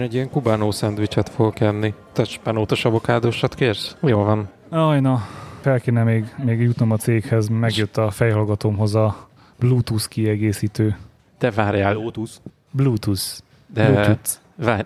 [0.00, 1.94] Én egy ilyen kubánó szendvicset fogok enni.
[2.12, 3.96] Te spenótos avokádósat kérsz?
[4.02, 4.48] Jó van.
[4.68, 5.22] Aj, na,
[5.60, 9.28] fel kéne még, még jutnom a céghez, megjött a fejhallgatómhoz a
[9.58, 10.96] Bluetooth kiegészítő.
[11.38, 11.94] De várjál.
[11.94, 12.30] Lotus.
[12.70, 13.22] Bluetooth.
[13.66, 14.30] De Bluetooth.
[14.56, 14.82] várj,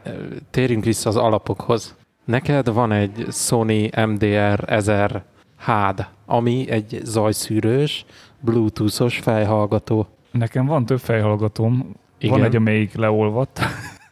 [0.51, 1.95] térjünk vissza az alapokhoz.
[2.25, 5.25] Neked van egy Sony MDR 1000
[5.57, 8.05] HAD, ami egy zajszűrős,
[8.41, 10.07] bluetoothos fejhallgató.
[10.31, 12.37] Nekem van több fejhallgatóm, Igen.
[12.37, 13.61] van egy, amelyik leolvadt,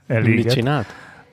[0.06, 0.53] Mit eléget.
[0.53, 0.86] csinált?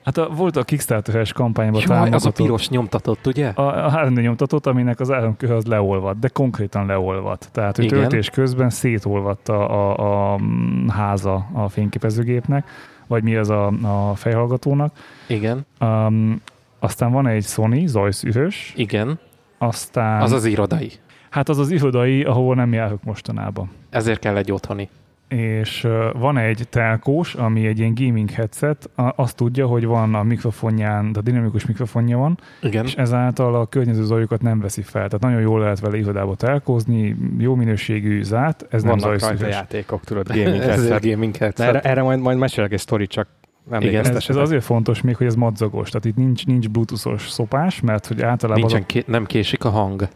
[0.04, 3.48] Hát a, volt a Kickstarter-es kampányban Jaj, az a piros nyomtatott, ugye?
[3.48, 7.50] a, a 3D nyomtatót, aminek az áramkör az leolvadt, de konkrétan leolvadt.
[7.52, 8.00] Tehát, hogy Igen.
[8.00, 12.68] töltés közben szétolvadt a, a, a mm, háza a fényképezőgépnek,
[13.08, 13.68] vagy mi az a,
[14.10, 14.94] a fejhallgatónak.
[15.28, 16.42] Igen, Um,
[16.80, 19.20] aztán van egy Sony zajszűrös, igen.
[19.58, 20.92] aztán Az az irodai.
[21.30, 23.70] hát az az irodai, ahol nem járok mostanában.
[23.90, 24.90] Ezért kell egy otthoni.
[25.30, 30.24] És van egy telkós, ami egy ilyen gaming headset, a, azt tudja, hogy van a
[30.24, 32.86] mikrofonján, de dinamikus mikrofonja van, Igen.
[32.86, 35.06] és ezáltal a környező zajokat nem veszi fel.
[35.06, 39.54] Tehát nagyon jól lehet vele irodába telkózni, jó minőségű zárt, ez nem Vannak rajta zajszűrös.
[39.54, 41.04] játékok, tudod, gaming Ez headset.
[41.04, 41.68] egy gaming headset.
[41.68, 44.42] erre, erre majd, majd mesélek egy sztorit, csak Ez, ez emlékeztessetek.
[44.42, 48.62] azért fontos még, hogy ez madzagos, tehát itt nincs, nincs bluetoothos szopás, mert hogy általában
[48.62, 50.08] Nincsen, ké- nem késik a hang.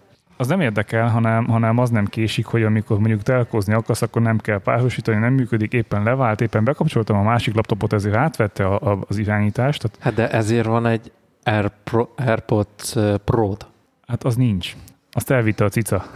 [0.44, 4.38] Az nem érdekel, hanem, hanem az nem késik, hogy amikor mondjuk telkózni akarsz, akkor nem
[4.38, 9.00] kell párosítani, nem működik, éppen levált, éppen bekapcsoltam a másik laptopot, ezért átvette a, a,
[9.08, 11.12] az irányítást, tehát Hát de ezért van egy
[11.44, 13.54] Air Pro, AirPods uh, pro
[14.08, 14.76] hát az nincs.
[15.12, 16.06] Azt elvitte a cica.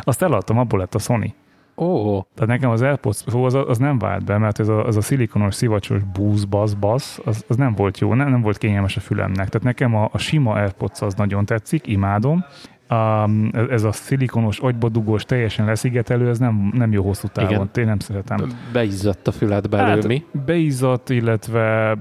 [0.00, 1.34] Azt eladtam, abból lett a Sony.
[1.76, 4.96] Ó, Tehát nekem az AirPods Pro az, az nem vált be, mert ez a, az
[4.96, 8.96] a szilikonos, szivacsos búz, basz, basz, az, az nem volt jó, nem, nem volt kényelmes
[8.96, 9.48] a fülemnek.
[9.48, 12.44] Tehát nekem a, a sima AirPods az nagyon tetszik, imádom.
[12.90, 17.50] Um, ez- a szilikonos, agybadugós, teljesen leszigetelő, ez nem, nem jó hosszú távon.
[17.52, 17.68] Igen.
[17.74, 18.38] Én nem szeretem.
[18.72, 20.24] beizzadt a füled belül, hát, mi?
[20.44, 21.98] beizzadt, illetve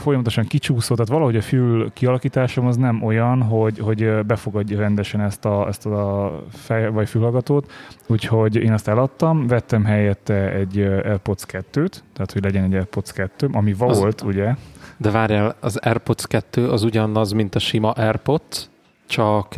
[0.00, 5.44] folyamatosan kicsúszott, tehát valahogy a fül kialakításom az nem olyan, hogy, hogy befogadja rendesen ezt
[5.44, 7.72] a, ezt a fej, vagy fülhallgatót,
[8.06, 13.48] úgyhogy én azt eladtam, vettem helyette egy AirPods 2-t, tehát hogy legyen egy AirPods 2,
[13.52, 14.54] ami Az- volt, ugye?
[14.96, 18.68] De várjál, az AirPods 2 az ugyanaz, mint a sima AirPods,
[19.10, 19.54] csak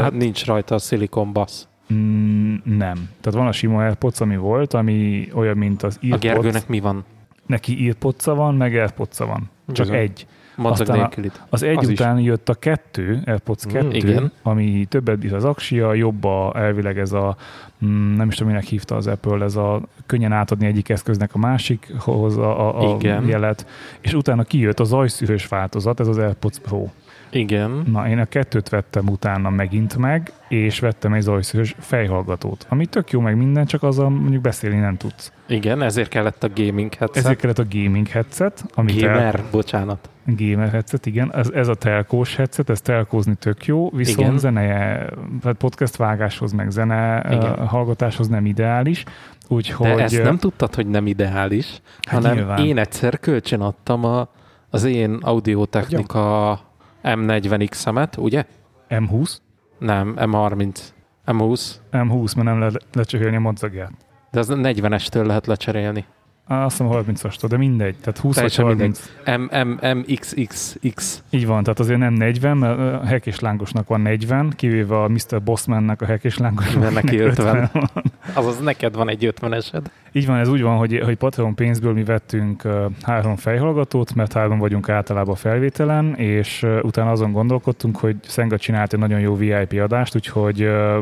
[0.00, 1.68] Hát- nincs rajta a szilikon basz.
[1.94, 3.08] Mm, nem.
[3.20, 6.22] Tehát van a sima AirPods, ami volt, ami olyan, mint az A earpods.
[6.22, 7.04] Gergőnek mi van?
[7.46, 9.50] Neki earpods van, meg AirPods van.
[9.72, 9.96] Csak Bizony.
[10.02, 10.26] egy.
[10.56, 11.30] Madzag Aztán a-.
[11.48, 11.98] Az egy Az is.
[11.98, 14.32] után jött a kettő, AirPods Mm, 2, igen.
[14.42, 17.36] ami többet bír az aksia, jobb a, elvileg ez a,
[17.84, 21.38] mm, nem is tudom, minek hívta az Apple, ez a könnyen átadni egyik eszköznek a
[21.38, 23.26] másikhoz a, a, a Igen.
[23.26, 23.66] jelet,
[24.00, 26.86] és utána kijött az zajszűrős változat, ez az AirPods Pro.
[27.34, 27.82] Igen.
[27.92, 33.10] Na, én a kettőt vettem utána megint meg, és vettem egy zajszűrős fejhallgatót, ami tök
[33.10, 35.32] jó meg minden, csak azzal mondjuk beszélni nem tudsz.
[35.46, 37.24] Igen, ezért kellett a gaming headset.
[37.24, 40.08] Ezért kellett a gaming headset, amit el- Gamer, bocsánat.
[40.26, 41.34] Gamer headset, igen.
[41.34, 44.38] Ez, ez a telkós headset, ez telkózni tök jó, viszont Igen.
[44.38, 45.08] zeneje,
[45.40, 47.66] tehát podcast vágáshoz, meg zene Igen.
[47.66, 49.04] hallgatáshoz nem ideális.
[49.48, 52.58] Úgyhogy De ezt nem tudtad, hogy nem ideális, Hát hanem nyilván.
[52.66, 54.28] én egyszer kölcsön adtam a,
[54.70, 56.60] az én audiotechnika
[57.04, 58.44] M40X-emet, ugye?
[58.88, 59.36] M20?
[59.78, 60.78] Nem, M30.
[61.26, 61.70] M20.
[61.92, 63.92] M20, mert nem le, lecsöhélni a madzagját.
[64.30, 66.04] De az 40-estől lehet lecserélni.
[66.46, 67.96] Á, Azt hiszem 30-astól, de mindegy.
[67.96, 69.10] Tehát 20 vagy Teljesen 30.
[69.24, 69.50] mindegy.
[69.50, 71.22] M, M, MXXX.
[71.30, 75.08] Így van, tehát azért nem 40, mert a hek és lángosnak van 40, kivéve a
[75.08, 75.42] Mr.
[75.42, 76.82] Bossmannek a hek és lángosnak.
[76.82, 77.70] Mert neki akinek 50.
[77.72, 77.90] van.
[78.34, 79.82] Azaz neked van egy 50-esed.
[80.12, 84.32] Így van, ez úgy van, hogy, hogy Patreon pénzből mi vettünk uh, három fejhallgatót, mert
[84.32, 89.36] három vagyunk általában felvételen, és uh, utána azon gondolkodtunk, hogy Szenga csinált egy nagyon jó
[89.36, 90.96] VIP adást, úgyhogy uh,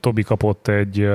[0.00, 1.08] Tobi kapott egy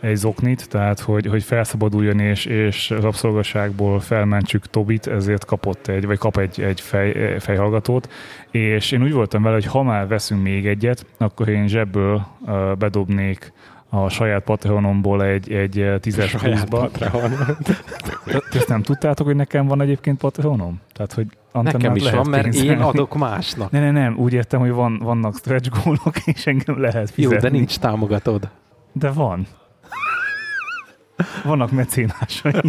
[0.00, 6.18] egy zoknit, tehát hogy, hogy felszabaduljon és, és rabszolgaságból felmentsük Tobit, ezért kapott egy, vagy
[6.18, 8.12] kap egy, egy fej, fejhallgatót,
[8.50, 12.76] és én úgy voltam vele, hogy ha már veszünk még egyet, akkor én zsebből uh,
[12.78, 13.52] bedobnék
[13.88, 16.90] a saját Patreonomból egy, egy tízes pluszba.
[18.52, 20.80] Ezt nem tudtátok, hogy nekem van egyébként Patreonom?
[20.92, 22.82] Tehát, hogy Nekem Antennát is van, mert én pénzelni.
[22.82, 23.70] adok másnak.
[23.70, 27.48] Ne, ne, nem, úgy értem, hogy van, vannak stretch goalok, és engem lehet Jó, fizetni.
[27.48, 28.48] de nincs támogatod.
[28.92, 29.46] De van.
[31.44, 32.60] Vannak mecénásaim.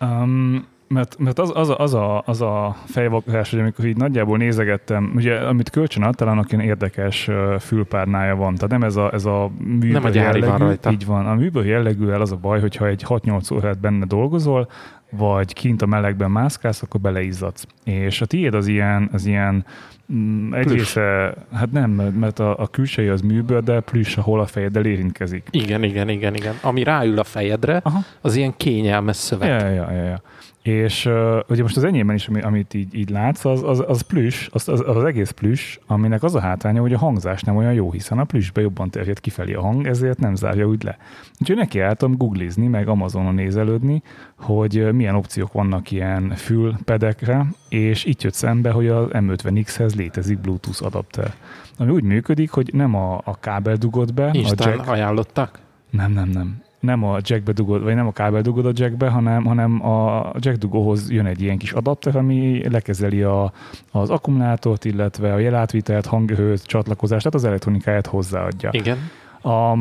[0.00, 4.36] um, mert, mert az, az, a, az, a, az a fejvakás, hogy amikor így nagyjából
[4.36, 8.54] nézegettem, ugye amit kölcsön adtál, annak ilyen érdekes fülpárnája van.
[8.54, 10.90] Tehát nem ez a, ez a műből Nem a gyári van jellegű, rajta.
[10.90, 11.26] Így van.
[11.26, 14.68] A műből jellegűvel az a baj, hogyha egy 6-8 órát benne dolgozol,
[15.10, 17.66] vagy kint a melegben mászkálsz, akkor beleizzadsz.
[17.84, 19.64] És a tiéd az ilyen, az ilyen
[20.12, 20.78] mm, egy Plüss.
[20.78, 25.48] része, hát nem, mert a, a külseje az műből, de plüss, ahol a fejeddel érintkezik.
[25.50, 26.54] Igen, igen, igen, igen.
[26.62, 27.98] Ami ráül a fejedre, Aha.
[28.20, 29.48] az ilyen kényelmes szöveg.
[29.48, 30.22] Ja, ja, ja, ja.
[30.68, 34.00] És uh, ugye most az enyémben is, ami, amit így, így látsz, az, az, az
[34.00, 37.72] plüss, az, az, az, egész plüss, aminek az a hátránya, hogy a hangzás nem olyan
[37.72, 40.98] jó, hiszen a plüssbe jobban terjed kifelé a hang, ezért nem zárja úgy le.
[41.40, 44.02] Úgyhogy neki álltam googlizni, meg Amazonon nézelődni,
[44.36, 50.84] hogy milyen opciók vannak ilyen fülpedekre, és itt jött szembe, hogy az M50X-hez létezik Bluetooth
[50.84, 51.34] adapter.
[51.78, 54.30] Ami úgy működik, hogy nem a, a kábel dugod be.
[54.32, 55.58] Instán a jack, ajánlottak?
[55.90, 59.44] nem, nem, nem nem a jackbe dugod, vagy nem a kábel dugod a jackbe, hanem,
[59.44, 63.52] hanem a jack dugóhoz jön egy ilyen kis adapter, ami lekezeli a,
[63.90, 68.70] az akkumulátort, illetve a jelátvitelt, hanghőt, csatlakozást, tehát az elektronikáját hozzáadja.
[68.72, 68.98] Igen.
[69.42, 69.74] A,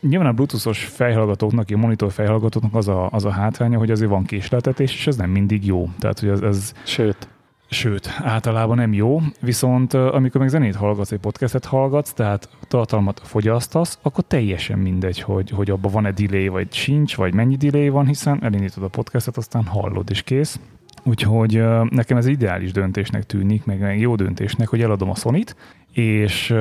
[0.00, 4.24] nyilván a bluetoothos fejhallgatóknak, a monitor fejhallgatóknak az a, az a hátránya, hogy azért van
[4.24, 5.88] késleltetés, és ez nem mindig jó.
[5.98, 7.28] Tehát, hogy ez, ez Sőt,
[7.70, 13.98] Sőt, általában nem jó, viszont amikor meg zenét hallgatsz, egy podcastet hallgatsz, tehát tartalmat fogyasztasz,
[14.02, 18.42] akkor teljesen mindegy, hogy, hogy abban van-e delay, vagy sincs, vagy mennyi delay van, hiszen
[18.42, 20.60] elindítod a podcastet, aztán hallod, és kész.
[21.02, 25.44] Úgyhogy nekem ez ideális döntésnek tűnik, meg jó döntésnek, hogy eladom a sony
[25.92, 26.54] és,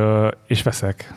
[0.47, 1.13] és veszek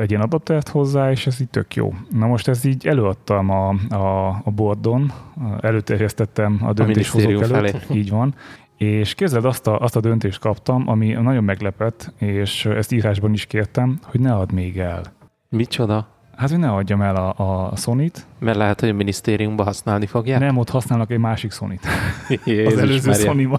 [0.00, 1.94] egy ilyen adaptert hozzá, és ez így tök jó.
[2.10, 5.12] Na most ez így előadtam a, a, a boardon,
[5.60, 7.98] előterjesztettem a döntéshozók előtt, felé.
[7.98, 8.34] így van,
[8.76, 13.46] és képzeld, azt a, azt a döntést kaptam, ami nagyon meglepett, és ezt írásban is
[13.46, 15.02] kértem, hogy ne add még el.
[15.48, 16.06] Micsoda?
[16.36, 17.34] Hát, hogy ne adjam el a,
[17.70, 18.26] a Sony-t.
[18.38, 20.40] Mert lehet, hogy a minisztériumban használni fogják?
[20.40, 21.86] Nem, ott használnak egy másik Sony-t.
[22.66, 23.50] az előző sony.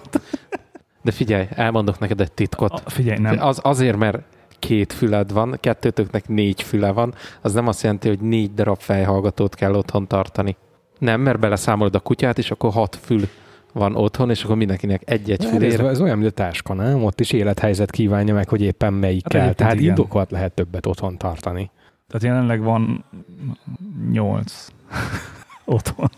[1.01, 2.71] De figyelj, elmondok neked egy titkot.
[2.71, 3.39] A, figyelj, nem.
[3.39, 4.19] Az, azért, mert
[4.59, 9.55] két füled van, kettőtöknek négy füle van, az nem azt jelenti, hogy négy darab fejhallgatót
[9.55, 10.55] kell otthon tartani.
[10.99, 13.27] Nem, mert beleszámolod a kutyát, és akkor hat fül
[13.75, 15.79] van otthon, és akkor mindenkinek egy-egy fülér.
[15.79, 17.03] Ez, ez olyan, mint a táska, nem?
[17.03, 19.53] Ott is élethelyzet kívánja meg, hogy éppen melyik hát kell.
[19.53, 19.85] Tehát igen.
[19.85, 21.71] indokolt lehet többet otthon tartani.
[22.07, 23.05] Tehát jelenleg van
[24.11, 24.67] nyolc
[25.65, 26.09] otthon.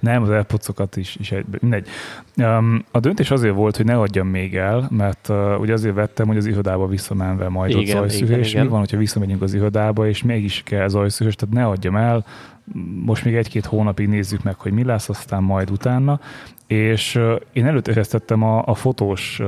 [0.00, 1.88] Nem, az airpods is, is egy, mindegy.
[2.36, 6.26] Um, a döntés azért volt, hogy ne adjam még el, mert uh, ugye azért vettem,
[6.26, 8.54] hogy az irodába visszamenve majd igen, ott zajszűrés.
[8.54, 12.24] Mi van, hogyha visszamegyünk az irodába, és mégis kell zajszűrés, tehát ne adjam el,
[13.04, 16.20] most még egy-két hónapig nézzük meg, hogy mi lesz, aztán majd utána.
[16.66, 17.20] És
[17.52, 19.40] én előterjesztettem a, a fotós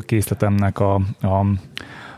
[0.00, 1.44] készletemnek a, a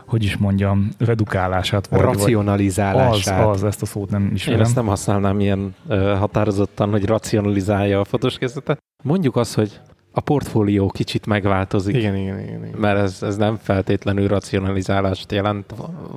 [0.05, 1.87] hogy is mondjam, redukálását.
[1.87, 3.45] Vagy, racionalizálását.
[3.45, 4.59] Az, az, ezt a szót nem ismerem.
[4.59, 8.77] Én ezt nem használnám ilyen uh, határozottan, hogy racionalizálja a fotóskészletet.
[9.03, 9.79] Mondjuk az, hogy
[10.17, 11.95] a portfólió kicsit megváltozik.
[11.95, 12.65] Igen, igen, igen.
[12.65, 12.79] igen.
[12.79, 15.73] Mert ez, ez nem feltétlenül racionalizálást jelent.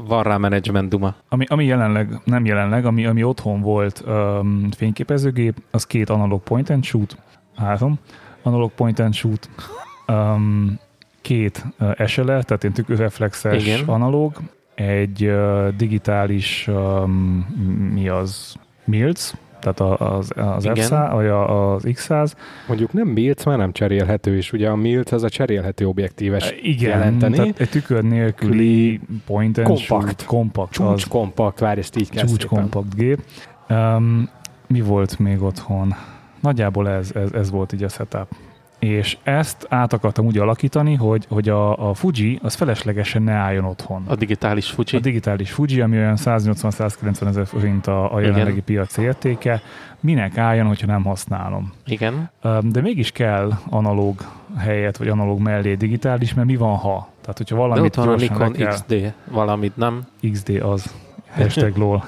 [0.06, 1.14] Van rá menedzsment duma.
[1.28, 6.70] Ami, ami jelenleg, nem jelenleg, ami, ami otthon volt um, fényképezőgép, az két analog point
[6.70, 7.16] and shoot,
[7.56, 7.98] három
[8.42, 9.48] analog point and shoot,
[10.08, 10.78] um,
[11.20, 13.84] két uh, SLR, tehát ilyen tükörreflexes Igen.
[13.86, 14.36] analóg,
[14.74, 17.46] egy uh, digitális, um,
[17.94, 22.32] mi az, Mills, tehát az, az F100, vagy az X100.
[22.68, 26.90] Mondjuk nem Mills, már nem cserélhető, és ugye a Mills az a cserélhető objektíves Igen,
[26.90, 27.36] jelenteni.
[27.36, 30.72] Tehát egy tükör nélküli point and kompakt, kompakt.
[30.72, 32.58] Csúcs az, kompakt, várj, ezt így kell Csúcs szépen.
[32.58, 33.22] kompakt gép.
[33.68, 34.28] Um,
[34.66, 35.94] mi volt még otthon?
[36.40, 38.28] Nagyjából ez, ez, ez volt így a setup
[38.78, 43.64] és ezt át akartam úgy alakítani, hogy, hogy a, a Fuji az feleslegesen ne álljon
[43.64, 44.04] otthon.
[44.06, 44.96] A digitális Fuji?
[44.96, 48.64] A digitális Fuji, ami olyan 180-190 ezer forint a, a jelenlegi Igen.
[48.64, 49.62] piaci értéke,
[50.00, 51.72] minek álljon, hogyha nem használom.
[51.86, 52.30] Igen.
[52.60, 54.20] De mégis kell analóg
[54.56, 57.08] helyet, vagy analóg mellé digitális, mert mi van ha?
[57.20, 60.06] Tehát, hogyha valamit De ott van a Nikon kell, XD, valamit nem?
[60.32, 60.94] XD az.
[61.30, 62.04] Hashtag lol.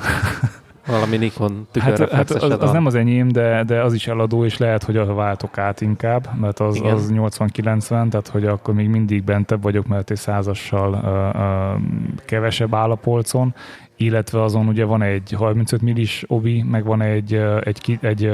[0.90, 4.58] Valami Nikon hát, hát az, az, nem az enyém, de, de az is eladó, és
[4.58, 9.24] lehet, hogy a váltok át inkább, mert az, az 80-90, tehát hogy akkor még mindig
[9.24, 13.54] bentebb vagyok, mert egy százassal uh, uh, kevesebb áll a polcon,
[13.96, 18.32] illetve azon ugye van egy 35 millis obi, meg van egy, egy, egy, egy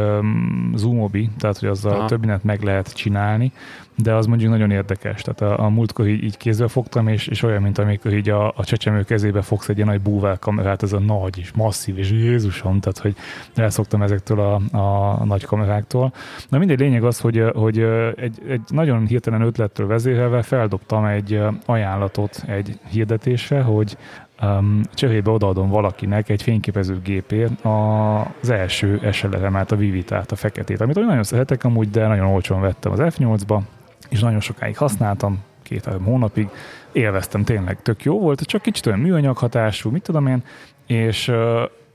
[0.74, 2.06] zoom obi, tehát hogy azzal Aha.
[2.06, 3.52] több mindent meg lehet csinálni,
[3.96, 5.22] de az mondjuk nagyon érdekes.
[5.22, 8.52] Tehát a, a múltkor így, így kézbe fogtam, és, és olyan, mint amikor így a,
[8.56, 12.10] a csecsemő kezébe fogsz egy ilyen nagy búvár kamerát, ez a nagy és masszív, és
[12.10, 13.16] Jézusom, tehát hogy
[13.54, 16.12] elszoktam ezektől a, a nagy kameráktól.
[16.48, 17.78] Na mindegy, lényeg az, hogy, hogy
[18.16, 23.96] egy, egy nagyon hirtelen ötlettől vezérelve feldobtam egy ajánlatot egy hirdetésre, hogy
[24.42, 31.22] um, cserébe odaadom valakinek egy fényképezőgépért az első SLR-emet, a Vivitát, a feketét, amit nagyon
[31.22, 33.60] szeretek amúgy, de nagyon olcsón vettem az F8-ba,
[34.08, 36.48] és nagyon sokáig használtam, két-három hónapig,
[36.92, 40.42] élveztem tényleg, tök jó volt, csak kicsit olyan műanyag hatású, mit tudom én,
[40.86, 41.32] és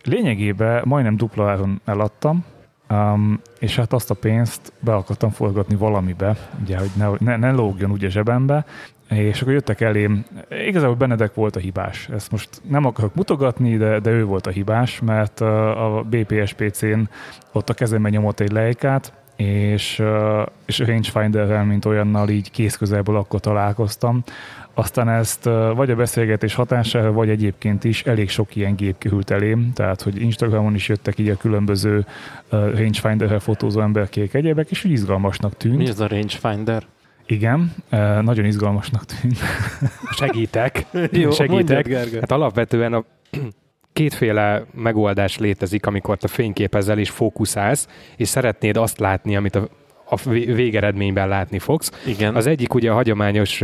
[0.03, 2.46] lényegében majdnem dupla áron eladtam,
[2.91, 7.51] Um, és hát azt a pénzt be akartam forgatni valamibe, ugye, hogy ne, ne, ne
[7.51, 8.65] lógjon úgy a zsebembe,
[9.10, 10.25] és akkor jöttek elém,
[10.67, 12.10] igazából Benedek volt a hibás.
[12.10, 17.00] Ezt most nem akarok mutogatni, de, de ő volt a hibás, mert a BPSPC-n
[17.51, 20.03] ott a kezembe nyomott egy lejkát, és,
[20.65, 24.24] és rangefinder mint olyannal így kézközelből akkor találkoztam.
[24.74, 25.43] Aztán ezt
[25.75, 30.21] vagy a beszélgetés hatására, vagy egyébként is elég sok ilyen gép kihült elém, tehát hogy
[30.21, 32.05] Instagramon is jöttek így a különböző
[32.50, 35.77] rangefinder fotózó emberkék egyébek, és úgy izgalmasnak tűnt.
[35.77, 36.83] Mi ez a rangefinder?
[37.25, 37.74] Igen,
[38.21, 39.38] nagyon izgalmasnak tűnt.
[40.12, 40.86] Segítek.
[41.12, 41.89] Jó, segítek.
[41.89, 43.03] Mondjad, hát alapvetően a
[43.93, 49.67] kétféle megoldás létezik, amikor te fényképezel és fókuszálsz, és szeretnéd azt látni, amit a,
[50.10, 51.91] a végeredményben látni fogsz.
[52.05, 52.36] Igen.
[52.36, 53.62] Az egyik ugye a hagyományos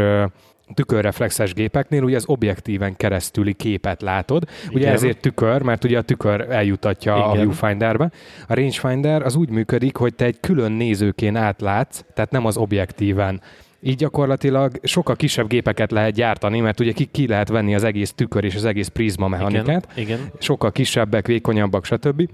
[0.73, 4.43] tükörreflexes gépeknél ugye az objektíven keresztüli képet látod.
[4.69, 4.93] Ugye Igen.
[4.93, 7.27] ezért tükör, mert ugye a tükör eljutatja Igen.
[7.27, 8.11] a viewfinderbe.
[8.47, 13.41] A rangefinder az úgy működik, hogy te egy külön nézőként átlátsz, tehát nem az objektíven
[13.81, 18.13] így gyakorlatilag sokkal kisebb gépeket lehet gyártani, mert ugye ki, ki lehet venni az egész
[18.13, 19.87] tükör és az egész prizma mechanikát.
[19.95, 20.31] Igen, igen.
[20.39, 22.29] Sokkal kisebbek, vékonyabbak, stb.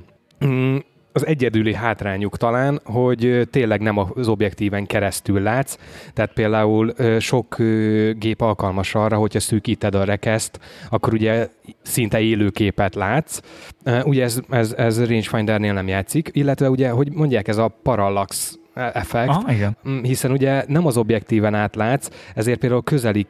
[0.46, 0.78] Mm,
[1.14, 5.78] az egyedüli hátrányuk talán, hogy tényleg nem az objektíven keresztül látsz,
[6.14, 7.58] tehát például sok
[8.18, 10.60] gép alkalmas arra, hogyha szűkíted a rekeszt,
[10.90, 11.48] akkor ugye
[11.82, 13.40] szinte élő képet látsz.
[14.04, 19.30] Ugye ez, ez, ez rangefindernél nem játszik, illetve ugye, hogy mondják, ez a parallax effekt,
[19.30, 19.78] Aha, igen.
[19.90, 23.28] Mm, hiszen ugye nem az objektíven átlátsz, ezért például közeli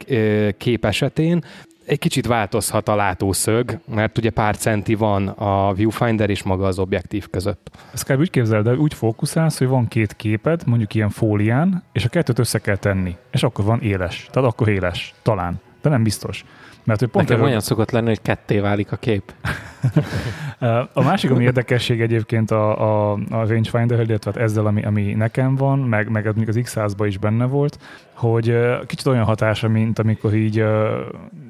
[0.58, 1.44] kép esetén
[1.86, 6.80] egy kicsit változhat a látószög, mert ugye pár centi van a viewfinder és maga az
[6.80, 7.70] objektív között.
[7.94, 12.06] Ezt kell úgy képzeld, de úgy fókuszálsz, hogy van két képed, mondjuk ilyen fólián, és
[12.06, 14.28] a kettőt össze kell tenni, és akkor van éles.
[14.32, 16.46] Tehát akkor éles, talán, de nem biztos.
[16.84, 19.34] Mert hogy pont Nekem olyan szokott lenni, hogy ketté válik a kép.
[20.94, 25.56] a másik, ami érdekesség egyébként a, a, a rangefinder illetve hát ezzel, ami, ami nekem
[25.56, 27.80] van, meg, meg az X100-ban is benne volt,
[28.14, 30.66] hogy kicsit olyan hatása, mint amikor így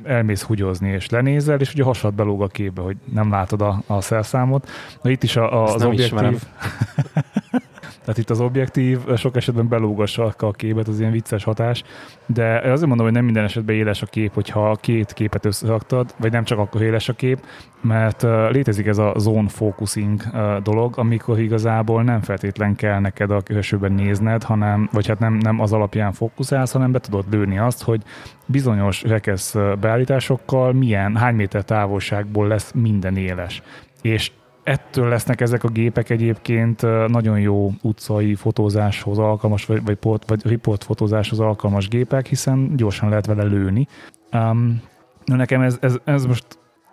[0.04, 4.02] elmész hugyozni, és lenézel, és ugye hasad belóg a képbe, hogy nem látod a, a
[4.02, 4.70] szerszámot.
[5.02, 6.42] Na itt is a, a, az objektív...
[8.04, 11.84] Tehát itt az objektív sok esetben belógassa a képet, az ilyen vicces hatás,
[12.26, 16.32] de azért mondom, hogy nem minden esetben éles a kép, hogyha két képet összeraktad, vagy
[16.32, 17.46] nem csak akkor éles a kép,
[17.82, 20.22] mert létezik ez a zone focusing
[20.64, 25.60] dolog, amikor igazából nem feltétlen kell neked a külsőben nézned, hanem, vagy hát nem, nem
[25.60, 28.02] az alapján fókuszálsz, hanem be tudod lőni azt, hogy
[28.46, 33.62] bizonyos rekesz beállításokkal milyen, hány méter távolságból lesz minden éles.
[34.02, 34.32] És
[34.64, 40.48] ettől lesznek ezek a gépek egyébként nagyon jó utcai fotózáshoz alkalmas, vagy, vagy, port, vagy
[40.48, 43.88] report fotózáshoz alkalmas gépek, hiszen gyorsan lehet vele lőni.
[44.32, 44.82] Um,
[45.26, 46.46] nekem ez, ez, ez most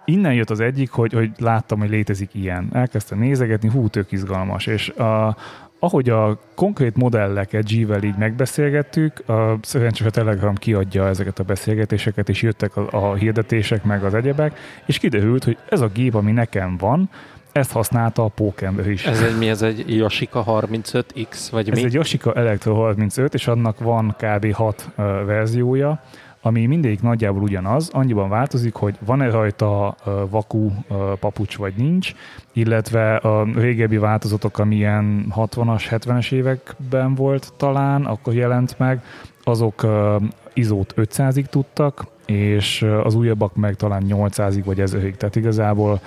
[0.04, 2.68] innen jött az egyik, hogy, hogy láttam, hogy létezik ilyen.
[2.72, 5.36] Elkezdtem nézegetni, hú, tök izgalmas, és a,
[5.78, 12.28] ahogy a konkrét modelleket G-vel így megbeszélgettük, a, szerencsés a Telegram kiadja ezeket a beszélgetéseket,
[12.28, 16.32] és jöttek a, a hirdetések, meg az egyebek, és kiderült, hogy ez a gép, ami
[16.32, 17.10] nekem van,
[17.52, 19.06] ezt használta a Pókember is.
[19.06, 19.48] Ez egy mi?
[19.48, 21.84] Ez egy Yoshika 35X, vagy Ez mi?
[21.84, 24.52] egy Yoshika Electro 35, és annak van kb.
[24.52, 26.02] 6 uh, verziója,
[26.42, 32.14] ami mindegyik nagyjából ugyanaz, annyiban változik, hogy van-e rajta uh, vakú uh, papucs, vagy nincs,
[32.52, 39.02] illetve a régebbi változatok, amilyen 60-as, 70-es években volt talán, akkor jelent meg,
[39.44, 39.86] azok
[40.52, 46.00] izót 500-ig tudtak, és az újabbak meg talán 800-ig vagy 1000-ig, tehát igazából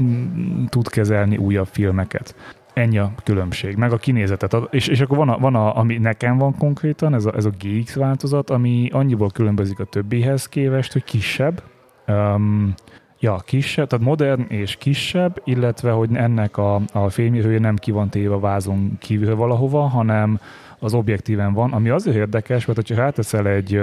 [0.00, 2.34] mm, tud kezelni újabb filmeket.
[2.72, 4.56] Ennyi a különbség, meg a kinézetet.
[4.70, 7.52] És, és akkor van, a, van a, ami nekem van konkrétan, ez a, ez a
[7.60, 11.62] GX változat, ami annyiból különbözik a többihez képest, hogy kisebb,
[12.06, 12.74] um,
[13.20, 18.08] Ja, kisebb, tehát modern és kisebb, illetve hogy ennek a, a fénymérője nem ki van
[18.08, 20.40] téve a vázon kívül valahova, hanem
[20.78, 23.80] az objektíven van, ami azért érdekes, mert hogyha ráteszel egy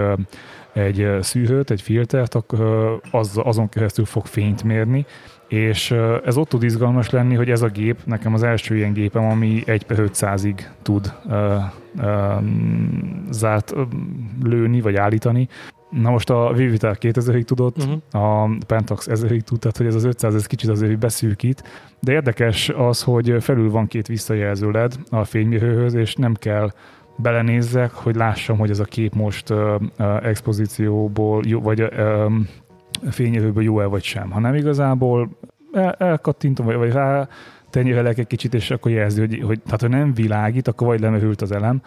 [0.76, 2.60] egy szűrőt, egy filtert, akkor
[3.12, 5.06] az, azon keresztül fog fényt mérni,
[5.48, 5.92] és
[6.26, 9.64] ez ott tud izgalmas lenni, hogy ez a gép, nekem az első ilyen gépem, ami
[9.66, 11.34] 1 per 500-ig tud uh,
[11.98, 12.44] uh,
[13.30, 13.82] zárt uh,
[14.44, 15.48] lőni, vagy állítani.
[15.90, 18.44] Na most a Vivitar 2000-ig tudott, uh-huh.
[18.44, 21.64] a Pentax 1000-ig tud, tehát hogy ez az 500, ez kicsit azért beszűkít.
[22.00, 26.72] De érdekes az, hogy felül van két visszajelző LED a fénymérőhöz, és nem kell
[27.16, 32.32] belenézzek, hogy lássam, hogy ez a kép most uh, uh, expozícióból, jó, vagy uh,
[33.10, 35.30] fényjövőből jó-e vagy sem, hanem igazából
[35.74, 37.28] el, elkattintom, vagy, vagy rá
[37.70, 41.42] tenyérelek egy kicsit, és akkor jelzi, hogy, hogy tehát ha nem világít, akkor vagy lemehült
[41.42, 41.82] az elem,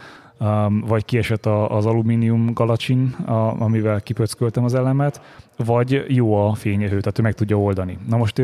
[0.86, 3.16] vagy kiesett az alumínium galacsin,
[3.58, 5.20] amivel kipöcköltem az elemet,
[5.64, 7.98] vagy jó a fényerő, tehát ő meg tudja oldani.
[8.08, 8.38] Na most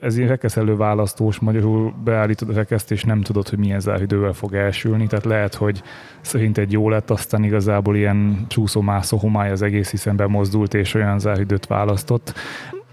[0.00, 4.54] ez ilyen rekeszelő választós, magyarul beállítod a rekeszt, és nem tudod, hogy milyen zárhidővel fog
[4.54, 5.82] elsülni, tehát lehet, hogy
[6.20, 11.18] szerint egy jó lett, aztán igazából ilyen csúszó-mászó homály az egész, hiszen bemozdult, és olyan
[11.18, 12.34] zárhidőt választott.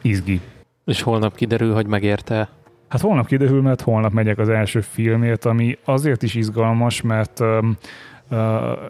[0.01, 0.41] Izgi.
[0.85, 2.49] És holnap kiderül, hogy megérte
[2.87, 7.41] Hát holnap kiderül, mert holnap megyek az első filmért, ami azért is izgalmas, mert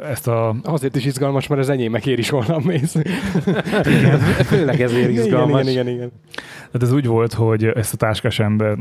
[0.10, 0.56] ezt a...
[0.63, 2.96] Azért is izgalmas, mert az enyémekért is holnap mész.
[3.98, 4.20] Igen.
[4.20, 5.62] Főleg ezért izgalmas.
[5.62, 6.12] Igen, igen, igen, igen.
[6.74, 8.77] Hát ez úgy volt, hogy ezt a táskás ember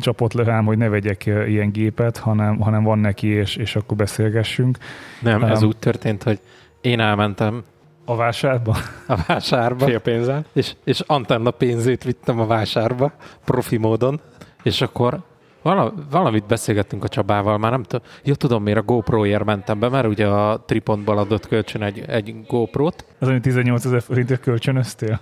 [0.00, 3.96] csapott le rám, hogy ne vegyek ilyen gépet, hanem, hanem van neki, és, és akkor
[3.96, 4.78] beszélgessünk.
[5.20, 6.40] Nem, ez úgy történt, hogy
[6.80, 7.64] én elmentem
[8.04, 8.76] a vásárba?
[9.06, 9.84] A vásárba.
[9.84, 10.44] Fél pénzzel.
[10.52, 13.12] És, és antenna pénzét vittem a vásárba,
[13.44, 14.20] profi módon,
[14.62, 15.20] és akkor
[15.62, 19.88] vala, valamit beszélgettünk a Csabával, már nem tudom, jó tudom, miért a GoPro-ért mentem be,
[19.88, 23.04] mert ugye a Tripontból adott kölcsön egy, egy GoPro-t.
[23.18, 25.20] Az, hogy 18 ezer forintért kölcsönöztél?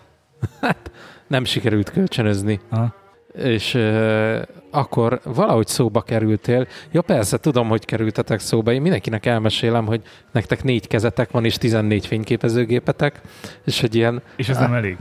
[0.60, 0.90] hát
[1.26, 2.60] nem sikerült kölcsönözni.
[2.68, 2.94] Aha.
[3.34, 6.66] És uh, akkor valahogy szóba kerültél.
[6.92, 8.72] Ja persze, tudom, hogy kerültetek szóba.
[8.72, 10.02] Én mindenkinek elmesélem, hogy
[10.32, 13.20] nektek négy kezetek van, és 14 fényképezőgépetek,
[13.64, 14.22] és hogy ilyen...
[14.36, 14.96] És ez nem elég?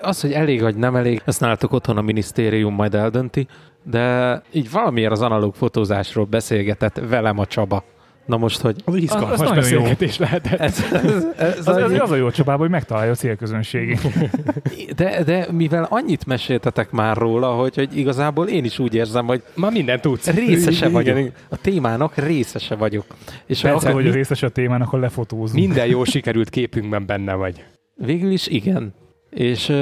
[0.00, 3.46] Az, hogy elég vagy nem elég, ezt nálatok otthon a minisztérium majd eldönti,
[3.82, 7.84] de így valamiért az analóg fotózásról beszélgetett velem a Csaba.
[8.26, 8.82] Na most, hogy...
[8.84, 10.60] Az izgalmas nagyon beszélgetés lehetett.
[10.60, 14.00] Ez, ez, ez Az, az, annyi- az a jó Csabában, hogy megtalálja a célközönségét.
[14.96, 19.42] de, de mivel annyit meséltetek már róla, hogy, hogy igazából én is úgy érzem, hogy
[19.54, 20.26] Ma mindent tudsz.
[20.30, 21.18] részese Igen, vagyok.
[21.18, 21.32] igen.
[21.48, 23.04] A témának részese vagyok.
[23.46, 25.64] És De akkor, hogy a részes a témának, akkor lefotózunk.
[25.64, 27.64] Minden jó sikerült képünkben benne vagy.
[27.94, 28.94] Végül is igen.
[29.34, 29.72] És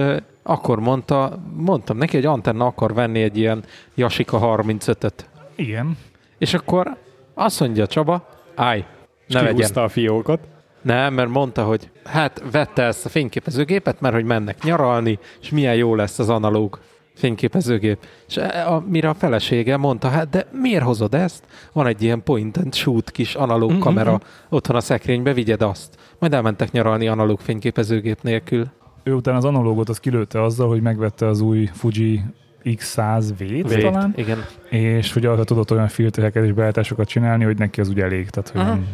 [0.42, 3.64] akkor mondta, mondtam neki, hogy Antenna akar venni egy ilyen
[3.94, 5.28] Jasika 35-öt.
[5.56, 5.96] Igen.
[6.38, 6.96] És akkor
[7.34, 8.84] azt mondja Csaba, állj,
[9.26, 9.70] ne vegyen.
[9.74, 10.40] a fiókot.
[10.82, 15.74] Nem, mert mondta, hogy hát vette ezt a fényképezőgépet, mert hogy mennek nyaralni, és milyen
[15.74, 16.78] jó lesz az analóg
[17.14, 17.98] fényképezőgép.
[18.28, 21.44] És a, a, mire a felesége mondta, hát de miért hozod ezt?
[21.72, 23.80] Van egy ilyen point and shoot kis analóg Mhm.
[23.80, 25.96] kamera otthon a szekrénybe, vigyed azt.
[26.18, 28.66] Majd elmentek nyaralni analóg fényképezőgép nélkül.
[29.10, 32.22] Ő utána az analógot az kilőtte azzal, hogy megvette az új Fuji
[32.64, 33.80] X100V-t Vét.
[33.80, 34.44] talán, Igen.
[34.68, 38.30] és hogy arra tudott olyan filtereket és beállításokat csinálni, hogy neki az úgy elég.
[38.30, 38.70] Tehát, hogy Aha.
[38.70, 38.86] nem,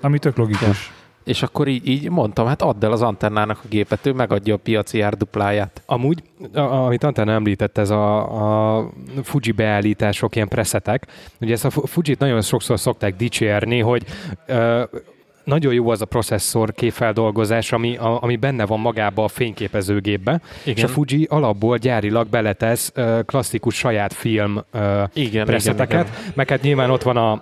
[0.00, 0.92] ami tök logikus.
[1.24, 4.58] És akkor így, így mondtam, hát add el az antennának a gépet, ő megadja a
[4.58, 5.82] piaci ár dupláját.
[5.86, 6.22] Amúgy,
[6.54, 8.90] a, amit Antenna említett, ez a, a
[9.22, 11.06] Fuji beállítások, ilyen preszetek.
[11.40, 14.04] Ugye ezt a Fu- Fujit nagyon sokszor szokták dicsérni, hogy
[14.46, 14.82] ö,
[15.48, 20.82] nagyon jó az a processzor képfeldolgozás, ami, a, ami benne van magába a fényképezőgépbe, és
[20.82, 26.32] a Fuji alapból gyárilag beletesz ö, klasszikus saját film ö, igen, preszeteket, igen, igen.
[26.34, 27.32] meg hát nyilván ott van a,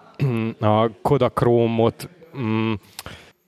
[0.66, 2.72] a Kodachrome-ot mm,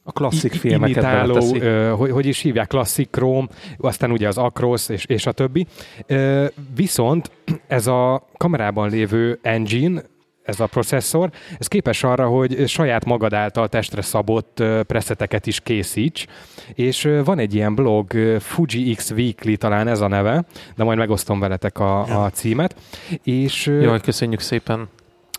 [0.02, 3.46] A klasszik i- filmeket imitáló, ö, hogy, hogy is hívják, klasszik Chrome,
[3.78, 5.66] aztán ugye az Acros és, és a többi.
[6.06, 7.30] Ö, viszont
[7.66, 10.02] ez a kamerában lévő engine,
[10.48, 16.26] ez a processzor, ez képes arra, hogy saját magad által testre szabott preszeteket is készíts,
[16.74, 20.44] és van egy ilyen blog, Fuji X Weekly talán ez a neve,
[20.76, 22.76] de majd megosztom veletek a, a címet,
[23.22, 24.88] és Jaj, köszönjük szépen.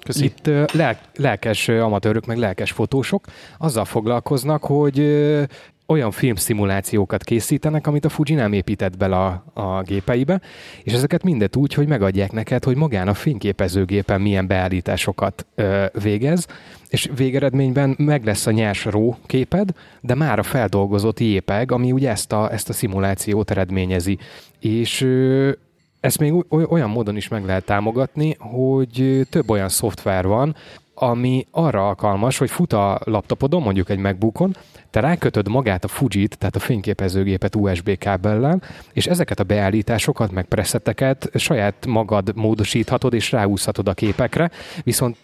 [0.03, 0.25] Köszi.
[0.25, 3.25] itt lel- lelkes amatőrök, meg lelkes fotósok
[3.57, 4.97] azzal foglalkoznak, hogy
[5.89, 10.41] olyan filmszimulációkat készítenek, amit a Fuji nem épített bele a, a gépeibe,
[10.83, 16.47] és ezeket mindet úgy, hogy megadják neked, hogy magán a fényképezőgépen milyen beállításokat ö, végez,
[16.89, 19.69] és végeredményben meg lesz a nyers RAW képed,
[20.01, 24.17] de már a feldolgozott JPEG, ami ugye ezt a, ezt a szimulációt eredményezi.
[24.59, 25.51] És ö,
[25.99, 30.55] ezt még oly- olyan módon is meg lehet támogatni, hogy több olyan szoftver van,
[31.01, 34.55] ami arra alkalmas, hogy fut a laptopodon, mondjuk egy MacBookon,
[34.89, 38.61] te rákötöd magát a Fujit, tehát a fényképezőgépet USB kábellel,
[38.93, 44.51] és ezeket a beállításokat, meg preszeteket saját magad módosíthatod, és ráúszhatod a képekre,
[44.83, 45.17] viszont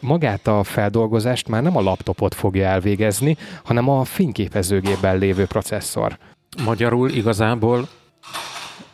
[0.00, 6.18] magát a feldolgozást már nem a laptopot fogja elvégezni, hanem a fényképezőgépben lévő processzor.
[6.64, 7.88] Magyarul igazából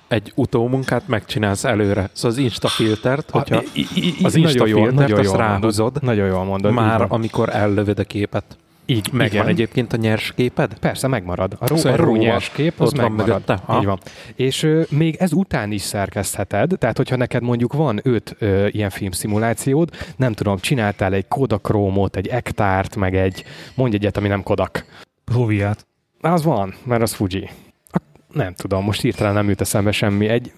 [0.08, 2.10] egy utómunkát megcsinálsz előre.
[2.12, 5.18] Szóval az Insta filtert, hogyha Ah, i- i- i- az nagyon Insta jól- filtert, nagyon
[5.18, 6.02] azt jól ráhúzod, mondod.
[6.02, 6.72] Nagyon jól mondod.
[6.72, 8.44] már amikor ellövöd a képet.
[8.90, 9.46] Így, Megvan igen.
[9.46, 10.78] egyébként a nyers képed?
[10.80, 11.56] Persze, megmarad.
[11.58, 12.38] A, ró, Szóval a ró van.
[12.54, 13.26] kép, az Ott van megmarad.
[13.28, 13.60] mögötte.
[13.64, 13.78] Ha.
[13.78, 13.98] Így van.
[14.34, 18.90] És ö, még ez után is szerkesztheted, tehát hogyha neked mondjuk van öt ö, ilyen
[18.90, 23.44] filmszimulációd, nem tudom, csináltál egy Kodachrome-ot, egy Ektárt, meg egy,
[23.74, 24.84] mondj egyet, ami nem Kodak.
[25.24, 25.86] Proviát.
[26.20, 27.50] Az van, mert az Fuji.
[28.38, 30.28] Nem tudom, most hirtelen nem jut eszembe semmi.
[30.28, 30.52] Egy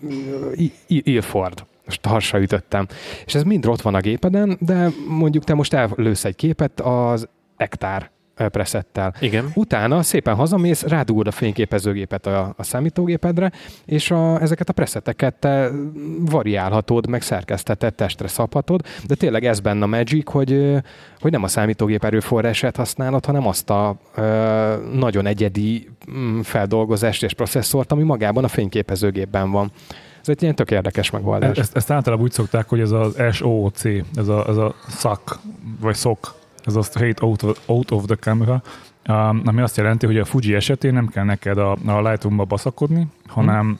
[0.87, 1.65] Ilford.
[1.85, 2.87] Most harsra ütöttem.
[3.27, 7.29] És ez mind ott van a gépeden, de mondjuk te most elősz egy képet az
[7.57, 8.11] Ektár
[8.41, 9.15] ö, preszettel.
[9.21, 9.51] Igen.
[9.55, 13.53] Utána szépen hazamész, rádugod a fényképezőgépet a, a számítógépedre,
[13.85, 15.71] és a, ezeket a preszeteket te
[16.19, 20.77] variálhatod, meg szerkeszteted, testre szabhatod, de tényleg ez benne a magic, hogy,
[21.21, 27.35] hogy nem a számítógép erőforrását használod, hanem azt a ö, nagyon egyedi mm, feldolgozást és
[27.35, 29.73] processzort, ami magában a fényképezőgépben van.
[30.21, 31.59] Ez egy ilyen tök érdekes megoldás.
[31.59, 35.39] Ezt, ezt általában úgy szokták, hogy ez az SOOC, ez a, ez a SAC,
[35.81, 38.63] vagy SOC, ez a Straight Out of, out of the Camera,
[39.09, 43.07] um, ami azt jelenti, hogy a Fuji esetén nem kell neked a, a Lightroom-ba baszakodni,
[43.27, 43.79] hanem hmm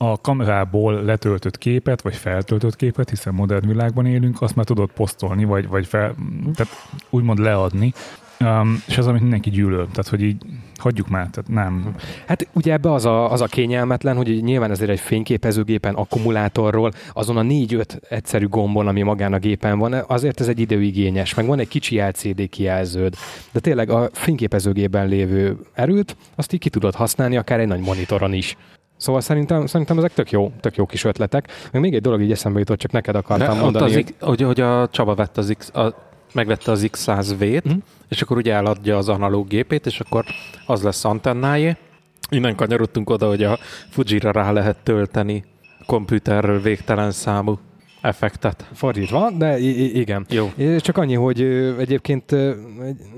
[0.00, 5.44] a kamerából letöltött képet, vagy feltöltött képet, hiszen modern világban élünk, azt már tudod posztolni,
[5.44, 6.14] vagy, vagy fel,
[6.54, 6.72] tehát
[7.10, 7.92] úgymond leadni,
[8.40, 9.86] Um, és az, amit mindenki gyűlöl.
[9.86, 10.42] Tehát, hogy így
[10.78, 11.94] hagyjuk már, tehát nem.
[12.26, 17.36] Hát ugye ebbe az a, az a kényelmetlen, hogy nyilván ezért egy fényképezőgépen, akkumulátorról, azon
[17.36, 21.58] a négy-öt egyszerű gombon, ami magán a gépen van, azért ez egy időigényes, meg van
[21.58, 23.14] egy kicsi LCD kijelződ.
[23.52, 28.32] De tényleg a fényképezőgében lévő erőt, azt így ki tudod használni akár egy nagy monitoron
[28.32, 28.56] is.
[28.96, 31.48] Szóval szerintem, szerintem ezek tök jó, tök jó kis ötletek.
[31.72, 33.84] Még még egy dolog így eszembe jutott, csak neked akartam De mondani.
[33.84, 37.78] Az, hogy, hogy a Csaba vett az X, a, megvette az X100V-t, mm.
[38.08, 40.24] és akkor ugye eladja az analóg gépét, és akkor
[40.66, 41.76] az lesz antennájé.
[42.30, 43.58] Innen kanyarodtunk oda, hogy a
[43.90, 45.44] Fujira rá lehet tölteni
[45.86, 47.58] komputerről végtelen számú
[48.00, 48.68] effektet.
[48.72, 50.26] Fordítva, de igen.
[50.28, 50.52] Jó.
[50.78, 51.42] Csak annyi, hogy
[51.78, 52.30] egyébként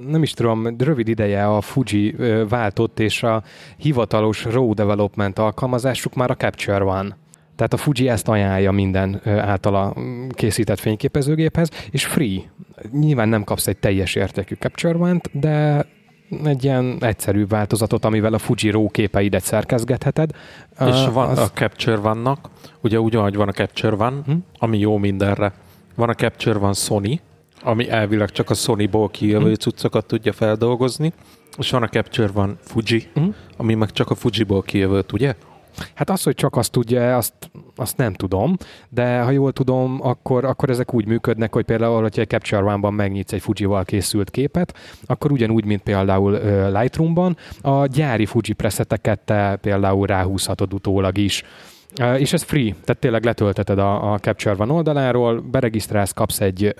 [0.08, 2.16] nem is tudom, rövid ideje a Fuji
[2.48, 3.42] váltott, és a
[3.76, 7.14] hivatalos RAW development alkalmazásuk már a Capture van.
[7.60, 9.96] Tehát a Fuji ezt ajánlja minden általa
[10.30, 12.40] készített fényképezőgéphez, és free.
[12.92, 15.86] Nyilván nem kapsz egy teljes értékű Capture One-t, de
[16.44, 20.30] egy ilyen egyszerű változatot, amivel a Fuji RAW képeidet szerkezgetheted.
[20.70, 21.38] És van az...
[21.38, 24.32] a Capture vannak, ugye ugyanúgy van a Capture One, hm?
[24.58, 25.52] ami jó mindenre.
[25.94, 27.20] Van a Capture One Sony,
[27.62, 29.54] ami elvileg csak a Sony-ból kijövő hm?
[29.54, 31.12] cuccokat tudja feldolgozni,
[31.58, 33.28] és van a Capture One Fuji, hm?
[33.56, 35.34] ami meg csak a Fuji-ból kijövőt, ugye?
[35.94, 37.34] Hát az, hogy csak azt tudja, azt,
[37.76, 38.56] azt nem tudom,
[38.88, 42.94] de ha jól tudom, akkor, akkor ezek úgy működnek, hogy például, hogyha egy Capture One-ban
[42.94, 46.38] megnyitsz egy Fuji-val készült képet, akkor ugyanúgy, mint például
[46.72, 51.42] Lightroom-ban, a gyári Fuji preszeteket te például ráhúzhatod utólag is.
[52.16, 56.74] És ez free, tehát tényleg letölteted a, a Capture One oldaláról, beregisztrálsz, kapsz egy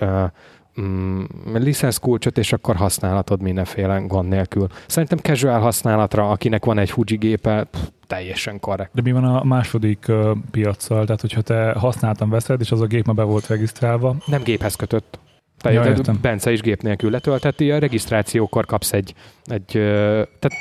[0.81, 1.23] mm,
[1.55, 4.67] licenszkulcsot, és akkor használhatod mindenféle gond nélkül.
[4.87, 8.91] Szerintem casual használatra, akinek van egy Fuji gépe, pff, teljesen korrekt.
[8.95, 11.05] De mi van a második uh, piaccal?
[11.05, 14.17] Tehát, hogyha te használtam veszed, és az a gép ma be volt regisztrálva?
[14.27, 15.19] Nem géphez kötött.
[15.63, 19.67] Ja, tehát Bence is gép nélkül letölteti, a regisztrációkor kapsz egy, egy
[20.39, 20.53] tehát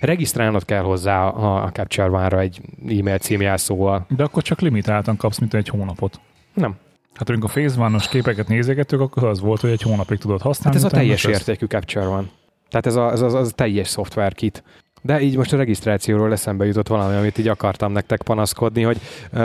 [0.00, 4.06] regisztrálnod kell hozzá a, a Capture One-ra egy e-mail címjelszóval.
[4.08, 6.20] De akkor csak limitáltan kapsz, mint egy hónapot.
[6.54, 6.76] Nem.
[7.18, 10.78] Hát amikor a phase képeket nézegettük, akkor az volt, hogy egy hónapig tudod használni.
[10.78, 12.30] Hát ez a teljes értékű Capture van.
[12.70, 14.62] Tehát ez a, ez az, az teljes szoftver kit.
[15.02, 18.96] De így most a regisztrációról eszembe jutott valami, amit így akartam nektek panaszkodni, hogy
[19.32, 19.40] uh,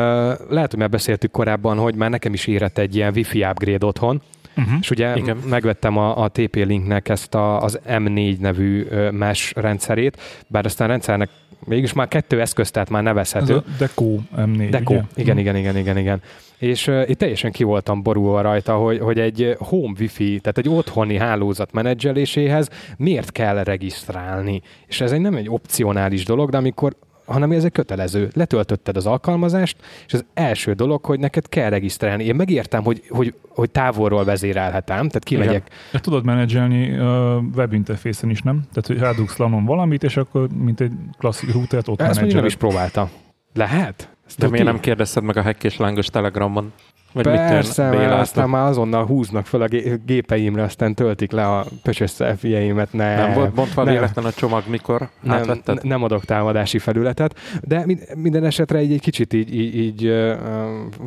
[0.49, 4.21] lehet, hogy már beszéltük korábban, hogy már nekem is érett egy ilyen wifi upgrade otthon,
[4.57, 4.73] Uh-huh.
[4.81, 5.37] És ugye Igen.
[5.37, 10.91] megvettem a, a TP-Linknek ezt a, az M4 nevű uh, mesh rendszerét, bár aztán a
[10.91, 11.29] rendszernek
[11.65, 13.53] mégis már kettő eszköz, tehát már nevezhető.
[13.53, 15.03] Ez a Deco M4, Deco, ugye?
[15.15, 16.21] igen, igen, igen, igen, igen.
[16.57, 20.69] És uh, itt teljesen ki voltam borulva rajta, hogy, hogy egy home wifi, tehát egy
[20.69, 24.61] otthoni hálózat menedzseléséhez miért kell regisztrálni.
[24.87, 26.95] És ez egy nem egy opcionális dolog, de amikor
[27.25, 28.29] hanem ez egy kötelező.
[28.33, 32.23] Letöltötted az alkalmazást, és az első dolog, hogy neked kell regisztrálni.
[32.23, 35.69] Én megértem, hogy, hogy, hogy távolról vezérelhetem, tehát kimegyek.
[35.91, 38.61] De tudod menedzselni uh, webinterfészen is, nem?
[38.73, 42.55] Tehát, hogy rádugsz lanon valamit, és akkor mint egy klasszik routert ott Ezt nem is
[42.55, 43.09] próbálta.
[43.53, 44.07] Lehet?
[44.37, 46.73] De miért nem kérdezted meg a hekk és lángos telegramban?
[47.13, 49.67] Vagy Persze, mit mert aztán már azonnal húznak fel a
[50.05, 52.93] gépeimre, aztán töltik le a pöcsös szelfieimet.
[52.93, 55.83] Ne, nem volt bontva véletlen a csomag, mikor nem, átvetted?
[55.83, 60.33] Nem adok támadási felületet, de minden esetre így egy kicsit így, így, így uh,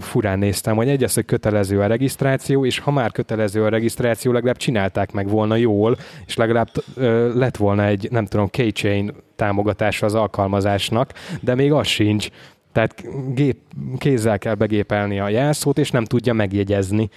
[0.01, 4.57] furán néztem, hogy egyrészt, hogy kötelező a regisztráció, és ha már kötelező a regisztráció, legalább
[4.57, 10.14] csinálták meg volna jól, és legalább uh, lett volna egy, nem tudom, keychain támogatása az
[10.14, 12.29] alkalmazásnak, de még az sincs.
[12.77, 13.57] Tehát gép,
[13.99, 17.11] kézzel kell begépelni a jelszót, és nem tudja megjegyezni.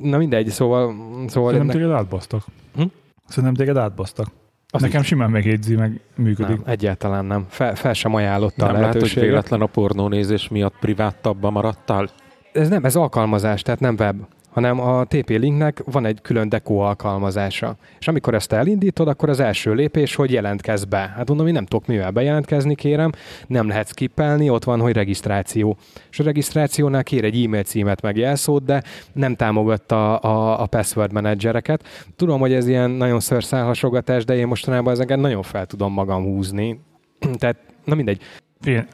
[0.00, 0.94] Na mindegy, szóval...
[1.26, 1.76] szóval Szerintem ennek...
[1.76, 2.44] téged átbasztak.
[2.76, 2.82] Hm?
[3.28, 4.26] Szerintem téged átbasztak.
[4.70, 5.06] Azt Nekem így...
[5.06, 6.56] simán megjegyzi, meg működik.
[6.56, 7.46] Nem, egyáltalán nem.
[7.48, 12.08] Fel, fel sem ajánlotta nem a lehet, hogy véletlen a pornónézés miatt privátabban maradtál?
[12.52, 14.16] Ez nem, ez alkalmazás, tehát nem web
[14.54, 17.76] hanem a TP-Linknek van egy külön Deco alkalmazása.
[17.98, 20.98] És amikor ezt elindítod, akkor az első lépés, hogy jelentkezz be.
[20.98, 23.12] Hát mondom, hogy nem tudok mivel bejelentkezni, kérem,
[23.46, 25.76] nem lehet skippelni, ott van, hogy regisztráció.
[26.10, 31.12] És a regisztrációnál kér egy e-mail címet meg jelszót, de nem támogatta a, a password
[31.12, 31.84] menedzsereket.
[32.16, 36.80] Tudom, hogy ez ilyen nagyon szőrszálhasogatás, de én mostanában ezeket nagyon fel tudom magam húzni.
[37.38, 38.22] Tehát, na mindegy.
[38.64, 38.86] Én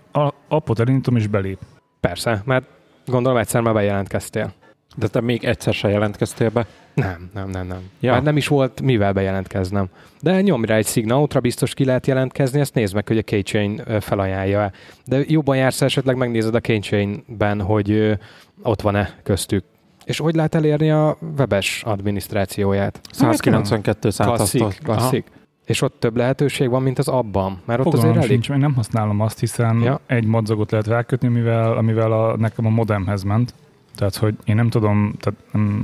[0.48, 1.58] appot elindítom és belép.
[2.00, 2.64] Persze, mert
[3.06, 4.52] gondolom egyszer már bejelentkeztél.
[4.96, 6.66] De te még egyszer se jelentkeztél be?
[6.94, 7.78] Nem, nem, nem, nem.
[7.78, 7.84] Ja.
[8.00, 8.12] Ja.
[8.12, 9.88] Mert nem is volt mivel bejelentkeznem.
[10.20, 13.82] De nyomj rá egy Signautra, biztos ki lehet jelentkezni, ezt nézd meg, hogy a Keychain
[14.00, 14.72] felajánlja-e.
[15.04, 18.18] De jobban jársz esetleg megnézed a Keychain-ben, hogy
[18.62, 19.64] ott van-e köztük.
[20.04, 23.00] És hogy lehet elérni a webes adminisztrációját?
[23.12, 24.72] 192 Klasszik, százasztal.
[24.82, 25.26] klasszik.
[25.66, 27.60] És ott több lehetőség van, mint az abban.
[27.64, 28.30] Mert ott Fogalmam azért elég...
[28.42, 30.00] sincs, én nem használom azt, hiszen Ja.
[30.06, 33.54] egy madzagot lehet rákötni, amivel, amivel a, nekem a modemhez ment.
[34.00, 35.80] Tehát, hogy én nem tudom, tehát nem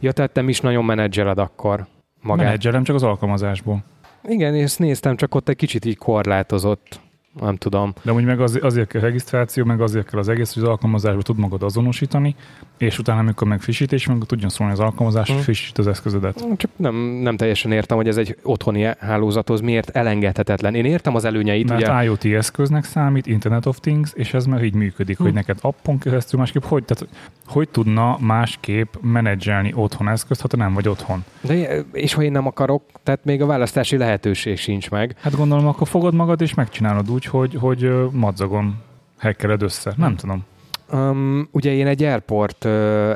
[0.00, 1.86] Ja, tehát nem is nagyon menedzseled akkor
[2.22, 2.44] magát.
[2.44, 3.84] menedzselem csak az alkalmazásból.
[4.28, 7.00] Igen, és ezt néztem, csak ott egy kicsit így korlátozott.
[7.40, 7.92] Nem tudom.
[8.02, 11.22] De úgy meg az, azért kell regisztráció, meg azért kell az egész, hogy az alkalmazásba
[11.22, 12.34] tud magad azonosítani,
[12.76, 15.34] és utána, amikor meg frissítés, meg tudjon szólni az alkalmazás, Hm.
[15.34, 16.44] hogy frissít az eszközödet.
[16.56, 20.74] Csak nem, nem teljesen értem, hogy ez egy otthoni hálózathoz miért elengedhetetlen.
[20.74, 22.02] Én értem az előnyeit, Mert ugye.
[22.04, 25.22] IoT eszköznek számít, Internet of Things, és ez már így működik, Hm.
[25.22, 27.14] hogy neked appon keresztül másképp, hogy, tehát,
[27.46, 31.24] hogy tudna másképp menedzselni otthon eszközt, ha te nem vagy otthon.
[31.40, 35.16] De, és ha én nem akarok, tehát még a választási lehetőség sincs meg.
[35.20, 38.74] Hát gondolom, akkor fogod magad és megcsinálod úgy, hogy, hogy madzagon
[39.18, 39.92] hackered össze.
[39.96, 40.16] Nem Hm.
[40.16, 40.44] tudom.
[40.92, 42.70] Um, ugye én egy Airport uh,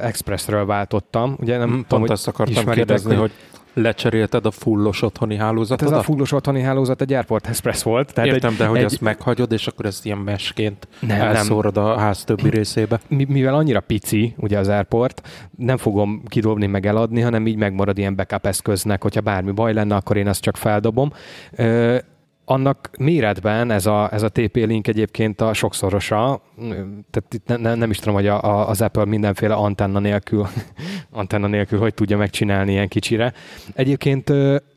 [0.04, 1.36] Expressről váltottam.
[1.40, 3.32] Ugye nem Nem, tudom, Pont hogy azt akartam kérdezni, hogy- hogy
[3.82, 5.92] lecserélted a fullos otthoni hát hálózatodat?
[5.94, 8.12] ez a fullos otthoni hálózat egy Airport Express volt.
[8.14, 11.26] Tehát Értem, egy, de hogy egy, ezt meghagyod, és akkor ezt ilyen mesként Nem, nem.
[11.26, 13.00] elszórod a ház többi részébe.
[13.08, 17.98] mi- mivel annyira pici ugye az Airport, nem fogom kidobni meg eladni, hanem így megmarad
[17.98, 21.12] ilyen backup eszköznek, hogyha bármi baj lenne, akkor én azt csak feldobom.
[21.52, 21.96] Ö,
[22.50, 26.42] annak méretben ez a, ez a TP-Link egyébként a sokszorosa,
[27.10, 30.46] tehát itt ne, ne, nem is tudom, hogy a, a, az Apple mindenféle antenna nélkül,
[31.10, 33.32] antenna nélkül hogy tudja megcsinálni ilyen kicsire.
[33.74, 34.30] Egyébként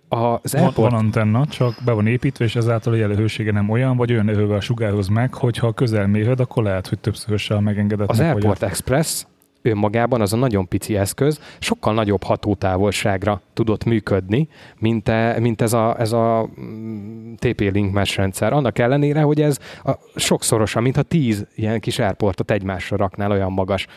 [0.08, 0.76] az Airport...
[0.76, 4.60] van antenna, csak be van építve, és ezáltal a jelölhősége nem olyan, vagy olyan erővel
[4.60, 8.10] sugárhoz meg, hogyha közel méred, akkor lehet, hogy többszörössel megengedett.
[8.10, 9.26] Az Airport Express
[9.64, 14.48] önmagában az a nagyon pici eszköz sokkal nagyobb hatótávolságra tudott működni,
[14.80, 18.54] mint, e, mint ez a, ez a mm, TP-Link mesh rendszer.
[18.54, 23.88] Annak ellenére, hogy ez a sokszorosan, mintha tíz ilyen kis airportot egymásra raknál olyan magas.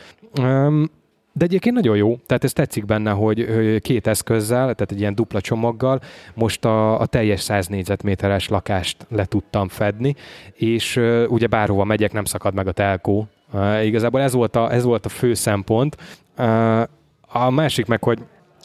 [0.41, 0.91] Um,
[1.37, 3.47] de egyébként nagyon jó, tehát ez tetszik benne, hogy
[3.81, 6.01] két eszközzel, tehát egy ilyen dupla csomaggal
[6.35, 10.15] most a, a teljes 100 négyzetméteres lakást le tudtam fedni,
[10.53, 13.29] és ö, ugye bárhova megyek, nem szakad meg a telkó.
[13.83, 15.97] Igazából ez volt, a, ez volt a fő szempont.
[17.29, 18.19] A másik meg, hogy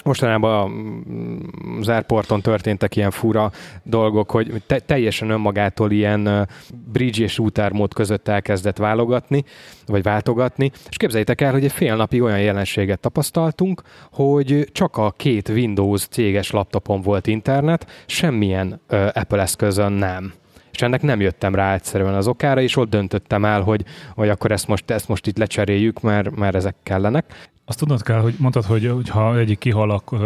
[0.04, 3.52] mostanában mm, az airporton történtek ilyen fura
[3.84, 6.50] dolgok, hogy te, teljesen önmagától ilyen
[6.92, 9.44] bridge és router mód között elkezdett válogatni,
[9.86, 15.14] vagy váltogatni, és képzeljétek el, hogy egy fél napig olyan jelenséget tapasztaltunk, hogy csak a
[15.18, 18.82] két Windows céges laptopon volt internet, semmilyen
[19.14, 20.34] Apple eszközön nem
[20.82, 23.84] és ennek nem jöttem rá egyszerűen az okára, és ott döntöttem el, hogy,
[24.16, 27.50] hogy akkor ezt most, ezt most itt lecseréljük, mert, mert ezek kellenek.
[27.66, 30.20] Azt tudnod kell, hogy mondtad, hogy ha egyik kihal, akkor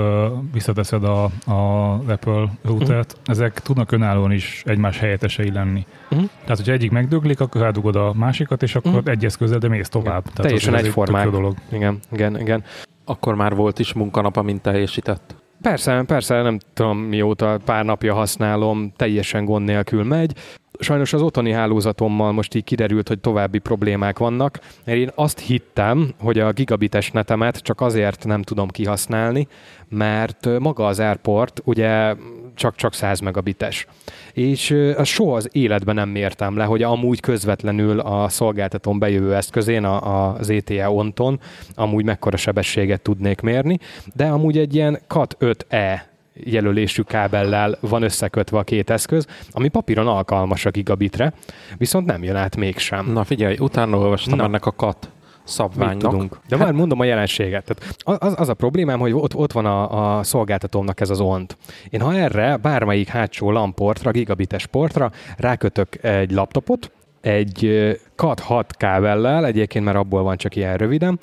[0.54, 3.26] visszateszed a, a Apple routert, uh-huh.
[3.26, 5.86] ezek tudnak önállóan is egymás helyettesei lenni.
[6.10, 6.30] Uh-huh.
[6.42, 9.12] Tehát, hogyha egyik megdöglik, akkor rádugod a másikat, és akkor uh-huh.
[9.12, 10.24] egy eszközzel, de mész tovább.
[10.24, 11.26] Tehát Teljesen egy egyformák.
[11.26, 11.56] jó dolog.
[11.72, 12.64] Igen, igen, igen.
[13.06, 15.36] Akkor már volt is munkanap, amint teljesített.
[15.62, 20.34] Persze, persze, nem tudom mióta, pár napja használom, teljesen gond nélkül megy.
[20.80, 26.14] Sajnos az otthoni hálózatommal most így kiderült, hogy további problémák vannak, mert én azt hittem,
[26.20, 29.48] hogy a gigabites netemet csak azért nem tudom kihasználni,
[29.90, 32.16] mert maga az Airport ugye
[32.56, 33.88] csak-csak 100 megabites.
[34.34, 39.84] És azt soha az életben nem mértem le, hogy amúgy közvetlenül a szolgáltatón bejövő eszközén,
[39.84, 41.40] a, a ZTE onton,
[41.74, 43.80] amúgy mekkora sebességet tudnék mérni,
[44.14, 46.00] de amúgy egy ilyen CAT 5E
[46.44, 51.34] jelölésű kábellel van összekötve a két eszköz, ami papíron alkalmas a gigabitre,
[51.78, 53.12] viszont nem jön át mégsem.
[53.12, 54.44] Na figyelj, utána olvastam Na.
[54.44, 55.10] ennek a kat
[55.46, 56.12] Mit szabványnak.
[56.12, 56.40] tudunk?
[56.48, 57.64] De már mondom a jelenséget.
[57.66, 61.58] Tehát az, az a problémám, hogy ott, ott van a, a szolgáltatómnak ez az ONT.
[61.90, 68.76] Én ha erre bármelyik hátsó lamportra, gigabites portra rákötök egy laptopot, egy ö, CAT 6
[68.76, 71.20] kábellel, egyébként már abból van csak ilyen röviden,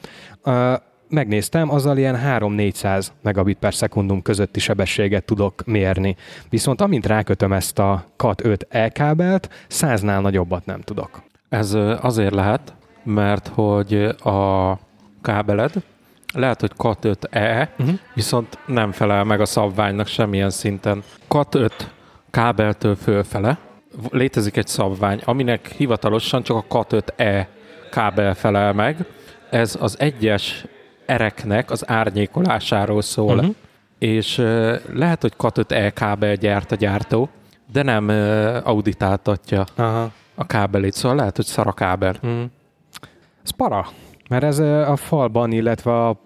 [1.08, 6.16] megnéztem, azzal ilyen 3-400 megabit per szekundum közötti sebességet tudok mérni.
[6.48, 11.22] Viszont amint rákötöm ezt a CAT 5 e-kábelt, 100-nál nagyobbat nem tudok.
[11.48, 14.78] Ez azért lehet, mert hogy a
[15.22, 15.72] kábeled
[16.34, 17.98] lehet, hogy Cat 5e, Uh-huh.
[18.14, 21.02] viszont nem felel meg a szabványnak semmilyen szinten.
[21.28, 21.90] Cat 5
[22.30, 23.58] kábeltől fölfele
[24.10, 27.46] létezik egy szabvány, aminek hivatalosan csak a Cat 5e
[27.90, 29.06] kábel felel meg.
[29.50, 30.64] Ez az egyes
[31.06, 33.36] ereknek az árnyékolásáról szól.
[33.38, 33.54] Uh-huh.
[33.98, 34.36] És
[34.92, 37.28] lehet, hogy Cat 5e kábel gyárt a gyártó,
[37.72, 40.10] de nem ö, auditáltatja Aha.
[40.34, 42.14] a kábelét, szóval lehet, hogy szar a kábel.
[42.26, 42.42] Mm.
[43.44, 43.86] Ez para.
[44.28, 46.20] Mert ez a falban, illetve a,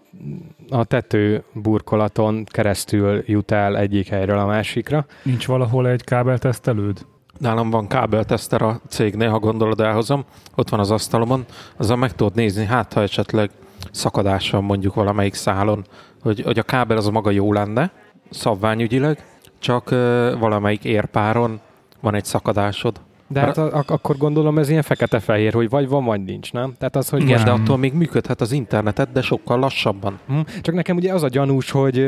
[0.71, 5.07] a tető burkolaton keresztül jut el egyik helyről a másikra.
[5.23, 7.07] Nincs valahol egy kábeltesztelőd?
[7.39, 10.25] Nálam van kábelteszter a cégnél, ha gondolod, elhozom.
[10.55, 11.45] Ott van az asztalomon.
[11.77, 13.51] Azzal meg tudod nézni, hát ha esetleg
[13.91, 15.85] szakadás van mondjuk valamelyik szálon,
[16.23, 17.91] hogy, hogy a kábel az maga jó lenne,
[18.31, 19.25] szabványügyileg,
[19.59, 21.61] csak ö, valamelyik érpáron
[22.01, 23.01] van egy szakadásod.
[23.29, 26.75] De hát a, ak- akkor gondolom ez ilyen fekete-fehér, hogy vagy van, vagy nincs, nem?
[26.79, 30.19] Tehát az, hogy Igen, de attól még működhet az internetet, de sokkal lassabban.
[30.29, 32.07] Hm, Csak nekem ugye az a gyanús, hogy,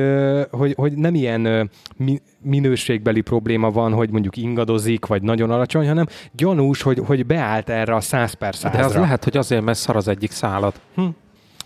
[0.51, 1.71] hogy, hogy nem ilyen
[2.43, 7.95] minőségbeli probléma van, hogy mondjuk ingadozik, vagy nagyon alacsony, hanem gyanús, hogy, hogy beállt erre
[7.95, 10.75] a 100 per De az lehet, hogy azért, mert szar az egyik szálad.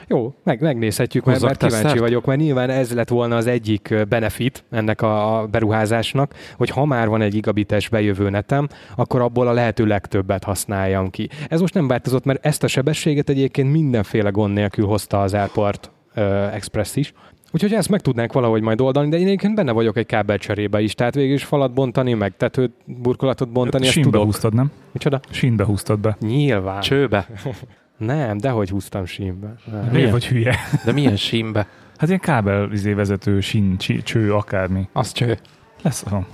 [0.08, 4.64] Jó, meg, megnézhetjük, mert, mert kíváncsi vagyok, mert nyilván ez lett volna az egyik benefit
[4.70, 9.52] ennek a, a beruházásnak, hogy ha már van egy gigabites bejövő netem, akkor abból a
[9.52, 11.28] lehető legtöbbet használjam ki.
[11.48, 15.90] Ez most nem változott, mert ezt a sebességet egyébként mindenféle gond nélkül hozta az Airport
[16.14, 17.12] ö, Express is.
[17.54, 20.94] Úgyhogy ezt meg tudnánk valahogy majd oldani, de én egyébként benne vagyok egy kábelcserébe is,
[20.94, 24.24] tehát végül is falat bontani, meg tetőt, burkolatot bontani, ezt Sínbe tudok.
[24.24, 24.70] húztad, nem?
[24.92, 25.20] Micsoda?
[25.30, 26.16] Sínbe húztad be.
[26.20, 26.80] Nyilván.
[26.80, 27.26] Csőbe.
[27.96, 29.54] Nem, dehogy húztam sínbe.
[29.64, 29.78] Nem.
[29.78, 30.10] Miért Milyen?
[30.10, 30.56] vagy hülye?
[30.84, 31.66] De milyen sínbe?
[31.96, 34.88] Hát ilyen kábel izé vezető, sín, csí, cső, akármi.
[34.92, 35.38] Az cső.
[35.82, 36.24] Lesz oh.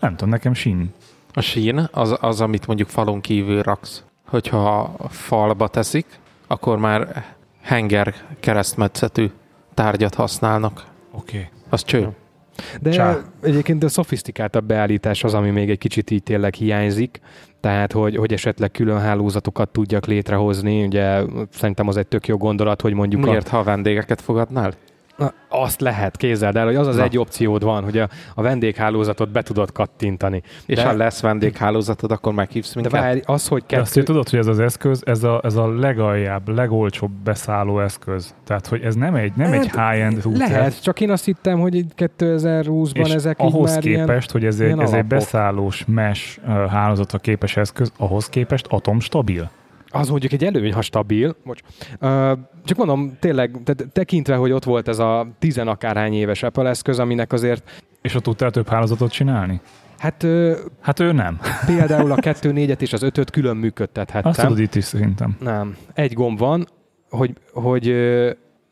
[0.00, 0.92] Nem tudom, nekem sín.
[1.32, 4.04] A sín az, az, amit mondjuk falon kívül raksz.
[4.26, 6.06] Hogyha falba teszik,
[6.46, 7.24] akkor már
[7.62, 9.30] henger keresztmetszetű
[9.74, 10.84] tárgyat használnak.
[11.10, 11.36] Oké.
[11.36, 11.48] Okay.
[11.68, 12.10] Az cső.
[12.80, 13.18] De Csá.
[13.42, 17.20] egyébként a szofisztikáltabb beállítás az, ami még egy kicsit így tényleg hiányzik,
[17.60, 22.80] tehát hogy, hogy esetleg külön hálózatokat tudjak létrehozni, ugye szerintem az egy tök jó gondolat,
[22.80, 24.72] hogy mondjuk Miért, ha a vendégeket fogadnál?
[25.18, 27.02] A, azt lehet, képzeld el, hogy az az Na.
[27.02, 30.42] egy opciód van, hogy a, a vendéghálózatot be tudod kattintani.
[30.66, 33.00] És De- ha lesz vendéghálózatod, akkor meghívsz De minket?
[33.00, 34.00] várj, az, hogy De azt kettő...
[34.00, 38.34] hogy tudod, hogy ez az eszköz, ez a, ez a legaljább, legolcsóbb beszálló eszköz.
[38.44, 40.50] Tehát, hogy ez nem egy, nem egy Hát, high-end router.
[40.50, 44.60] Lehet, csak én azt hittem, hogy így 2020-ban és ezek ahhoz már képest, hogy ez,
[44.60, 49.50] egy, ilyen ez egy beszállós mesh hálózatra képes eszköz, ahhoz képest atomstabil.
[49.96, 51.36] Az mondjuk egy előny, ha stabil.
[51.44, 51.60] Bocs.
[52.64, 56.98] Csak mondom, tényleg, te- tekintve, hogy ott volt ez a tizen akárhány éves Apple eszköz,
[56.98, 59.60] aminek azért, És ott tudtál több hálózatot csinálni?
[59.98, 60.26] hát
[60.80, 61.38] Hát ő nem.
[61.66, 64.30] például a 2-4-et és az 5-öt külön működtethettem.
[64.30, 65.36] Azt tudod itt is szerintem.
[65.40, 65.76] Nem.
[65.94, 66.66] Egy gomb van,
[67.10, 67.94] hogy, hogy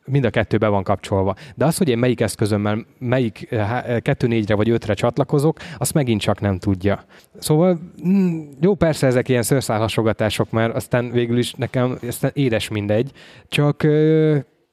[0.07, 1.35] mind a kettő be van kapcsolva.
[1.55, 6.59] De az, hogy én melyik eszközömmel, melyik 2-4-re vagy 5-re csatlakozok, azt megint csak nem
[6.59, 7.05] tudja.
[7.39, 13.11] Szóval mm, jó, persze ezek ilyen szőrszálhasogatások, mert aztán végül is nekem aztán édes mindegy,
[13.49, 13.87] csak,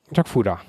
[0.10, 0.62] csak fura.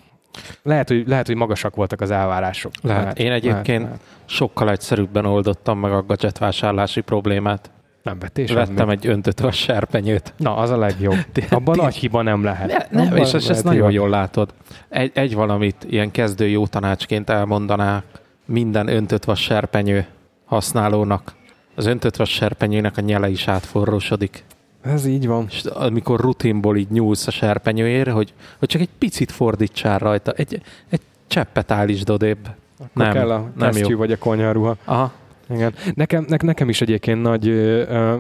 [0.62, 2.72] Lehet hogy, lehet, hogy magasak voltak az elvárások.
[2.82, 3.18] Lehet.
[3.18, 3.88] Én egyébként
[4.24, 7.70] sokkal egyszerűbben oldottam meg a gadget vásárlási problémát.
[8.02, 10.34] Nem vettél Vettem egy öntött vas serpenyőt.
[10.36, 11.16] Na, az a legjobb.
[11.50, 12.90] Abban nagy hiba nem lehet.
[12.90, 14.54] Ne, nem, és ezt, nagyon jól látod.
[14.88, 18.02] Egy, egy valamit ilyen kezdő jó tanácsként elmondaná
[18.44, 20.06] minden öntött vas serpenyő
[20.44, 21.34] használónak.
[21.74, 24.44] Az öntött vas serpenyőnek a nyele is átforrósodik.
[24.82, 25.46] Ez így van.
[25.50, 30.62] És amikor rutinból így nyúlsz a serpenyőért, hogy, hogy csak egy picit fordítsál rajta, egy,
[30.90, 32.48] egy cseppet állítsd odébb.
[32.78, 33.96] Akkor Nem, kell a nem jó.
[33.98, 34.76] vagy a konyharuha.
[34.84, 35.12] Aha,
[35.54, 35.74] Igen.
[35.94, 38.16] Nekem, ne, nekem is egyébként nagy ö, ö,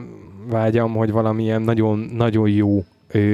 [0.50, 2.84] vágyam, hogy valamilyen nagyon, nagyon jó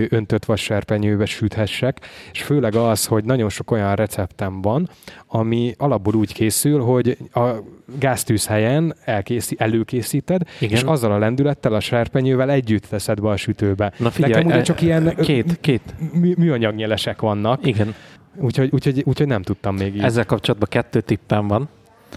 [0.08, 2.00] öntött vasserpenyőbe süthessek,
[2.32, 4.88] és főleg az, hogy nagyon sok olyan receptem van,
[5.26, 7.48] ami alapból úgy készül, hogy a
[7.98, 10.76] gáztűz helyen elkészi, előkészíted, igen.
[10.76, 13.92] és azzal a lendülettel, a serpenyővel együtt teszed be a sütőbe.
[13.98, 15.82] Na figyelj, Nekem ugye e- csak ilyen két, két,
[16.12, 17.94] mű, műanyagnyelesek vannak, igen.
[18.36, 20.02] úgyhogy, úgyhogy, úgyhogy nem tudtam még így.
[20.02, 21.68] Ezzel kapcsolatban kettő tippem van.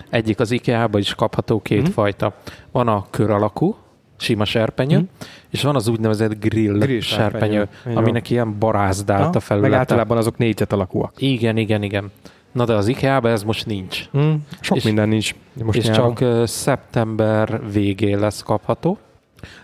[0.09, 1.91] Egyik az IKEA-ba is kapható két Mhm.
[1.91, 2.33] fajta.
[2.71, 3.75] Van a kör alakú,
[4.17, 5.05] sima serpenyő, Mhm.
[5.49, 7.97] és van az úgynevezett grill, Grill serpenyő, serpenyő.
[7.97, 9.75] Aminek ilyen barázdált a meg felülete.
[9.77, 11.13] általában azok négyzet alakúak.
[11.17, 12.11] Igen, igen, igen.
[12.51, 14.09] Na de az IKEA-ban ez most nincs.
[14.17, 15.35] Mm, sok És- minden nincs.
[15.63, 16.15] Most és nyáron.
[16.15, 18.97] csak szeptember végén lesz kapható,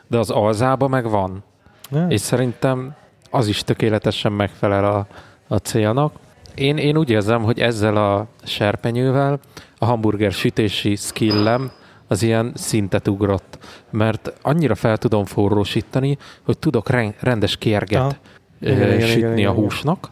[0.07, 1.43] de az alzába meg van.
[1.91, 2.05] Ja.
[2.09, 2.95] És szerintem
[3.31, 5.07] az is tökéletesen megfelel a,
[5.47, 6.13] a célnak.
[6.55, 9.39] Én, én úgy érzem, hogy ezzel a serpenyővel
[9.77, 11.71] a hamburger sütési skillem
[12.07, 13.57] az ilyen szintet ugrott,
[13.91, 18.15] mert annyira fel tudom forrósítani, hogy tudok ren- rendes kérget Aha.
[18.61, 19.53] Igen, sütni igen, igen, a igen.
[19.53, 20.11] húsnak,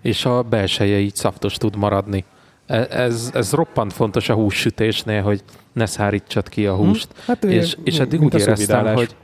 [0.00, 2.24] és a belseje így szaftos tud maradni.
[2.66, 5.42] E- Ez, ez roppant fontos a hússütésnél, hogy
[5.72, 7.08] ne szárítsad ki a húst.
[7.26, 9.16] Hát, És, és eddig úgy a éreztem, hogy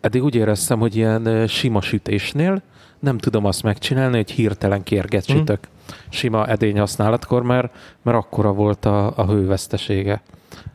[0.00, 2.62] eddig úgy éreztem, hogy ilyen sima sütésnél
[3.00, 5.36] nem tudom azt megcsinálni, hogy hirtelen kérget Mhm.
[5.38, 5.68] sütök
[6.08, 10.22] sima edény használatkor, mert, mert akkora volt a, a hővesztesége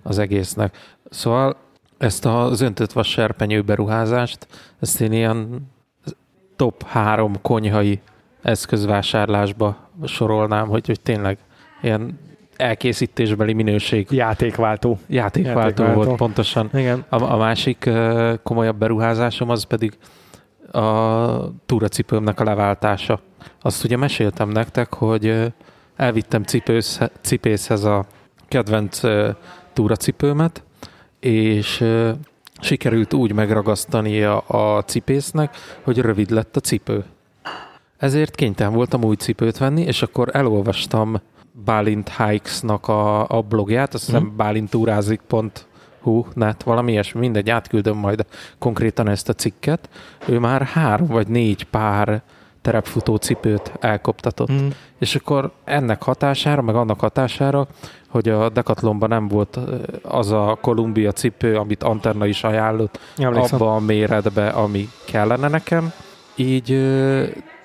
[0.04, 0.78] az egésznek.
[1.10, 1.56] Szóval
[1.98, 4.48] ezt az öntött vas serpenyő beruházást,
[4.80, 5.72] ezt én ilyen
[6.56, 8.02] top három konyhai
[8.42, 11.38] eszközvásárlásba sorolnám, hogy, hogy tényleg
[11.82, 12.20] ilyen
[12.58, 14.08] elkészítésbeli minőség.
[14.12, 15.00] Játékváltó.
[15.08, 16.04] Játékváltó, Játékváltó.
[16.04, 16.70] volt pontosan.
[16.74, 17.06] Igen.
[17.10, 17.90] A, a másik
[18.44, 19.98] komolyabb beruházásom az pedig
[20.74, 23.20] a túracipőmnek a leváltása.
[23.62, 25.54] Azt ugye meséltem nektek, hogy
[25.96, 28.06] elvittem cipősz, cipészhez a
[28.48, 29.00] kedvenc
[29.74, 30.64] túracipőmet,
[31.20, 31.84] és
[32.62, 34.44] sikerült úgy megragasztani a,
[34.86, 37.06] cipésznek, hogy rövid lett a cipő.
[37.98, 41.22] Ezért kénytelen voltam új cipőt venni, és akkor elolvastam
[41.66, 44.36] Bálint Hikes-nak a, a blogját, azt hiszem mm.
[46.04, 48.26] bálintúrázik.hu net, valami ilyesmi, mindegy, átküldöm majd
[48.60, 49.90] konkrétan ezt a cikket.
[50.28, 52.22] Ő már három vagy négy pár
[52.62, 54.52] terepfutó cipőt elkoptatott.
[54.52, 54.68] Mm.
[55.00, 57.68] És akkor ennek hatására, meg annak hatására,
[58.10, 59.60] hogy a Decathlonban nem volt
[60.02, 63.62] az a Columbia cipő, amit Antenna is ajánlott, Emlékszem.
[63.62, 65.92] abba a méretbe, ami kellene nekem,
[66.36, 66.68] így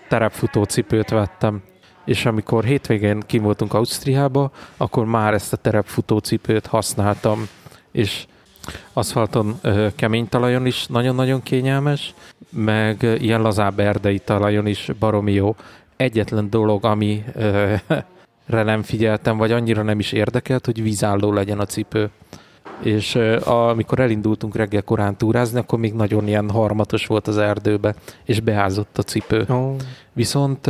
[0.08, 1.62] terepfutó cipőt vettem
[2.08, 7.48] és amikor hétvégén kim voltunk Ausztriába, akkor már ezt a terepfutó cipőt használtam,
[7.98, 8.26] és
[8.92, 9.60] aszfalton,
[9.96, 12.14] kemény talajon is nagyon-nagyon kényelmes,
[12.50, 15.56] meg ilyen lazább erdei talajon is baromi jó.
[15.96, 17.24] Egyetlen dolog, ami
[18.46, 22.10] re nem figyeltem, vagy annyira nem is érdekelt, hogy vízálló legyen a cipő
[22.82, 23.14] és
[23.44, 28.98] amikor elindultunk reggel korán túrázni, akkor még nagyon ilyen harmatos volt az erdőbe, és beázott
[28.98, 29.44] a cipő.
[29.48, 29.74] Oh.
[30.12, 30.66] Viszont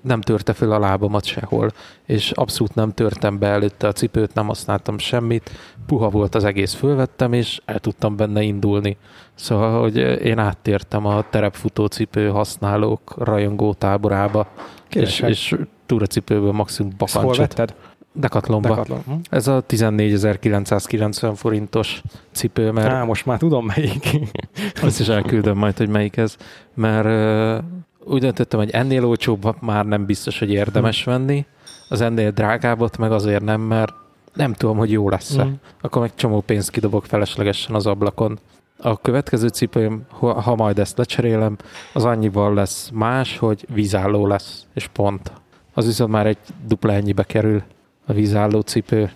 [0.00, 1.70] nem törte fel a lábamat sehol,
[2.06, 5.50] és abszolút nem törtem be előtte a cipőt, nem használtam semmit,
[5.86, 8.96] puha volt az egész, fölvettem, és el tudtam benne indulni.
[9.34, 14.46] Szóval, hogy én áttértem a terepfutó cipő használók rajongó táborába,
[14.90, 17.30] és, és túracipőből maximum bakancsot.
[17.30, 17.74] Ezt hol vetted?
[18.18, 18.68] Decathlonba.
[18.68, 19.02] Decathlon.
[19.06, 19.12] Hm?
[19.30, 22.02] Ez a 14.990 forintos
[22.32, 22.88] cipő, mert...
[22.88, 24.10] Á, most már tudom melyik.
[24.82, 26.36] Azt is elküldöm majd, hogy melyik ez,
[26.74, 27.62] mert
[28.04, 31.10] úgy döntöttem, hogy ennél olcsóbb már nem biztos, hogy érdemes hm.
[31.10, 31.46] venni,
[31.88, 33.92] az ennél drágábbat meg azért nem, mert
[34.34, 35.44] nem tudom, hogy jó lesz-e.
[35.44, 35.52] Mm.
[35.80, 38.38] Akkor meg csomó pénzt kidobok feleslegesen az ablakon.
[38.78, 41.56] A következő cipőm, ha majd ezt lecserélem,
[41.92, 45.32] az annyival lesz más, hogy vízálló lesz, és pont.
[45.74, 47.62] Az viszont már egy dupla ennyibe kerül
[48.08, 49.10] a vízálló cipő,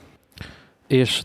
[0.86, 1.22] és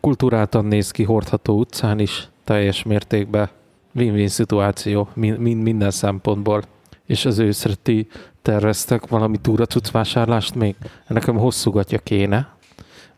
[0.00, 3.48] kultúráltan néz ki hordható utcán is, teljes mértékben
[3.94, 6.62] win-win szituáció min- minden szempontból.
[7.06, 8.08] És az őszre ti
[8.42, 10.74] terveztek valami túracuc vásárlást még?
[11.06, 12.54] Nekem hosszúgatja kéne,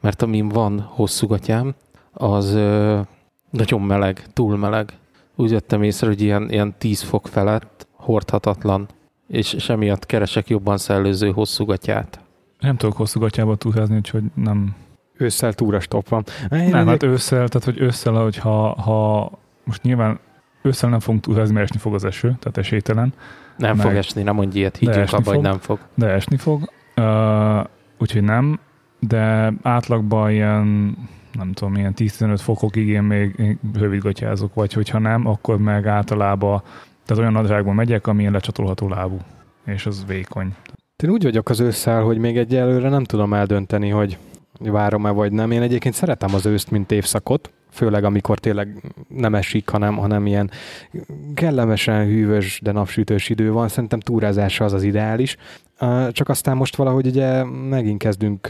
[0.01, 1.75] mert amin van hosszúgatyám,
[2.13, 3.01] az ö,
[3.51, 4.93] nagyon meleg, túl meleg.
[5.35, 8.89] Úgy vettem észre, hogy ilyen, ilyen 10 fok felett hordhatatlan,
[9.29, 12.22] és, és emiatt keresek jobban szellőző hosszúgatyát.
[12.63, 14.75] Nem tudok hosszú gatyába túrázni, úgyhogy nem...
[15.17, 16.25] Ősszel túrastop van.
[16.51, 19.31] Én nem, hát ősszel, tehát hogy ősszel, hogy ha,
[19.65, 20.19] most nyilván
[20.63, 23.13] ősszel nem fogunk túrázni, mert esni fog az eső, tehát esélytelen.
[23.57, 25.79] Nem meg, fog esni, nem mondj ilyet, higgyünk abba, hogy nem fog.
[25.95, 27.65] De esni fog, uh,
[27.99, 28.61] úgyhogy nem,
[28.99, 30.97] de átlagban ilyen
[31.33, 36.63] nem tudom, ilyen 10-15 fokokig én még rövidgatyázok, vagy hogyha nem, akkor meg általában
[37.05, 39.19] tehát olyan nadrágban megyek, ami lecsatolható lábú,
[39.65, 40.55] és az vékony.
[41.03, 44.19] Én úgy vagyok az ősszel, hogy még egyelőre nem tudom eldönteni, hogy
[44.59, 45.51] várom-e vagy nem.
[45.51, 50.51] Én egyébként szeretem az őszt, mint évszakot, főleg amikor tényleg nem esik, hanem, hanem ilyen
[51.35, 53.69] kellemesen hűvös, de napsütős idő van.
[53.69, 55.37] Szerintem túrázásra az az ideális.
[56.11, 58.49] Csak aztán most valahogy ugye megint kezdünk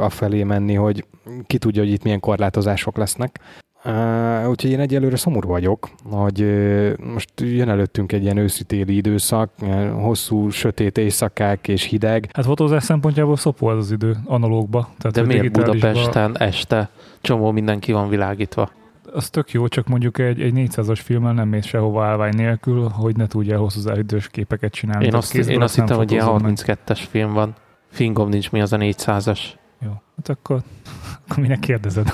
[0.00, 1.04] a felé menni, hogy
[1.46, 3.40] ki tudja, hogy itt milyen korlátozások lesznek.
[3.86, 9.50] Uh, úgyhogy én egyelőre szomorú vagyok, hogy uh, most jön előttünk egy ilyen őszi-téli időszak,
[9.60, 12.28] uh, hosszú, sötét éjszakák és hideg.
[12.32, 14.88] Hát fotózás szempontjából szopó az idő analógba.
[14.98, 18.70] Tehát, De miért Budapesten este csomó mindenki van világítva?
[19.12, 23.16] Az tök jó, csak mondjuk egy, egy 400-as filmmel nem mész sehova állvány nélkül, hogy
[23.16, 25.04] ne tudjál hosszú idős képeket csinálni.
[25.04, 27.54] Én azt, én azt hittem, hogy ilyen 32-es film van.
[27.90, 29.40] Fingom nincs, mi az a 400-as.
[29.80, 30.60] Jó, hát akkor,
[31.26, 32.12] akkor minek kérdezed?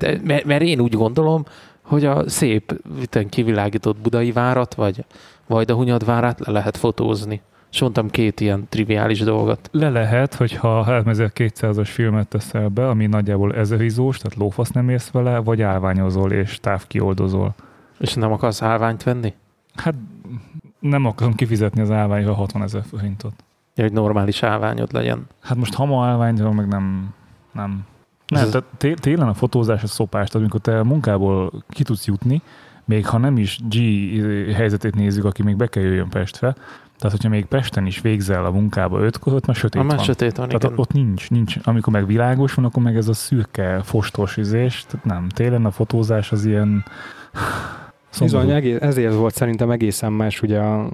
[0.00, 1.44] Hát, mert, mert én úgy gondolom,
[1.82, 2.82] hogy a szép,
[3.28, 5.04] kivilágított budai várat, vagy
[5.46, 7.40] Vajdahunyad várát le lehet fotózni.
[7.72, 9.68] És mondtam két ilyen triviális dolgot.
[9.72, 15.38] Le lehet, hogyha 3200-as filmet teszel be, ami nagyjából ezerizós, tehát lófasz nem érsz vele,
[15.38, 17.54] vagy állványozol és távkioldozol.
[17.98, 19.34] És nem akarsz állványt venni?
[19.74, 19.94] Hát
[20.78, 23.32] nem akarom kifizetni az állványra 60 ezer forintot.
[23.74, 25.26] Ja, hogy normális állványod legyen.
[25.40, 27.14] Hát most ha ma állványról meg nem,
[27.52, 27.84] nem
[28.26, 32.42] nem, tehát télen a fotózás a szopás, tehát amikor te munkából ki tudsz jutni,
[32.84, 33.76] még ha nem is G
[34.52, 36.54] helyzetét nézzük, aki még be kell jöjjön Pestre,
[37.02, 39.98] tehát, hogyha még Pesten is végzel a munkába ötkor, ott már sötét van.
[39.98, 40.78] sötét van, Tehát igen.
[40.78, 41.56] ott nincs, nincs.
[41.62, 44.84] Amikor meg világos van, akkor meg ez a szürke, fostos izés.
[44.88, 46.84] Tehát nem, télen a fotózás az ilyen
[48.10, 48.46] Szomorú.
[48.46, 50.88] Bizony, ezért volt szerintem egészen más ugye a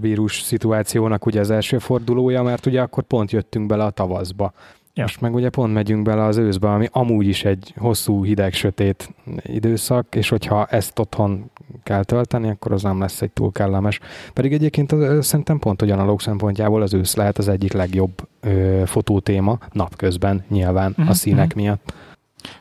[0.00, 4.52] vírus szituációnak ugye az első fordulója, mert ugye akkor pont jöttünk bele a tavaszba.
[4.94, 5.02] Ja.
[5.02, 9.14] Most meg ugye pont megyünk bele az őszbe, ami amúgy is egy hosszú, hideg, sötét
[9.42, 11.50] időszak, és hogyha ezt otthon
[11.82, 14.00] kell tölteni, akkor az nem lesz egy túl kellemes.
[14.32, 18.82] Pedig egyébként az, szerintem pont hogy analóg szempontjából az ősz lehet az egyik legjobb ö,
[18.86, 21.62] fotótéma napközben nyilván Mhm, a színek mhm.
[21.62, 21.94] miatt.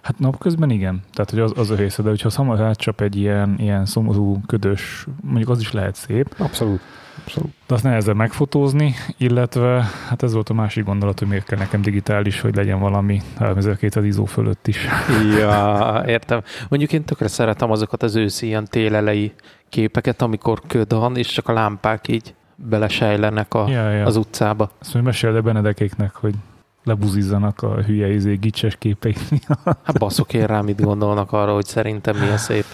[0.01, 3.55] Hát napközben igen, tehát hogy az, az a része, de hogyha hamar átcsap egy ilyen,
[3.57, 6.79] ilyen szomorú, ködös, mondjuk az is lehet szép, Abszolút.
[7.23, 7.51] Abszolút.
[7.67, 11.81] de azt nehezebb megfotózni, illetve hát ez volt a másik gondolat, hogy miért kell nekem
[11.81, 14.87] digitális, hogy legyen valami 3200 ISO fölött is.
[15.37, 16.41] Ja, értem.
[16.69, 19.33] Mondjuk én tökre szeretem azokat az őszi ilyen télelei
[19.69, 24.05] képeket, amikor köd van, és csak a lámpák így belesejlenek a, Ja, ja.
[24.05, 24.63] az utcába.
[24.79, 26.33] Azt mondja, meséld a Benedekéknek, hogy
[26.83, 29.77] lebuzizzanak a hülye izé gicses képeik miatt.
[29.83, 32.65] Hát baszok én rá, mit gondolnak arra, hogy szerintem milyen szép.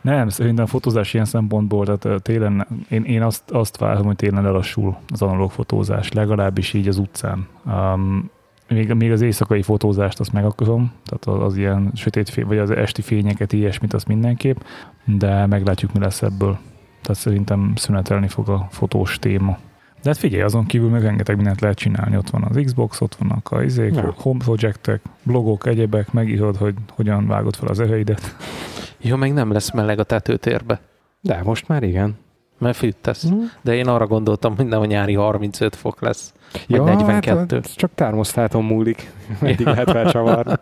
[0.00, 4.42] Nem, szerintem a fotózás ilyen szempontból, tehát télen, én, én azt, azt várom, hogy télen
[4.42, 7.46] lelassul az analóg fotózás, legalábbis így az utcán.
[7.66, 8.30] Um,
[8.68, 12.58] még, még az éjszakai fotózást azt meg akarom, tehát az, az ilyen sötét fény, vagy
[12.58, 14.56] az esti fényeket, ilyesmit, azt mindenképp,
[15.04, 16.58] de meglátjuk, mi lesz ebből.
[17.02, 19.58] Tehát szerintem szünetelni fog a fotós téma.
[20.04, 22.16] De hát figyelj, azon kívül meg rengeteg mindent lehet csinálni.
[22.16, 24.14] Ott van az Xbox, ott vannak a izék, Ja.
[24.16, 28.36] home projectek, blogok, egyebek, megírod, hogy hogyan vágod fel az erőidet.
[29.00, 30.80] Jó, meg nem lesz meleg a tetőtérbe,
[31.20, 32.16] De most már igen.
[32.58, 33.28] mert fűtesz.
[33.62, 36.34] De én arra gondoltam, hogy nem a nyári 35 fok lesz.
[36.52, 37.38] Vagy Ja, 42.
[37.38, 39.10] Hát, ez csak termosztáton múlik.
[39.40, 40.52] Meddig lehet felcsavarni.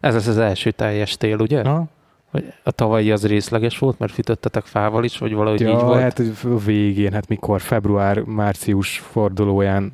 [0.00, 1.62] Ez lesz az első teljes tél, ugye?
[1.62, 1.84] Na,
[2.32, 6.00] Vagy a tavalyi az részleges volt, mert fűtöttetek fával is, vagy valahogy így ja, volt?
[6.00, 9.92] hát a végén, hát mikor február-március fordulóján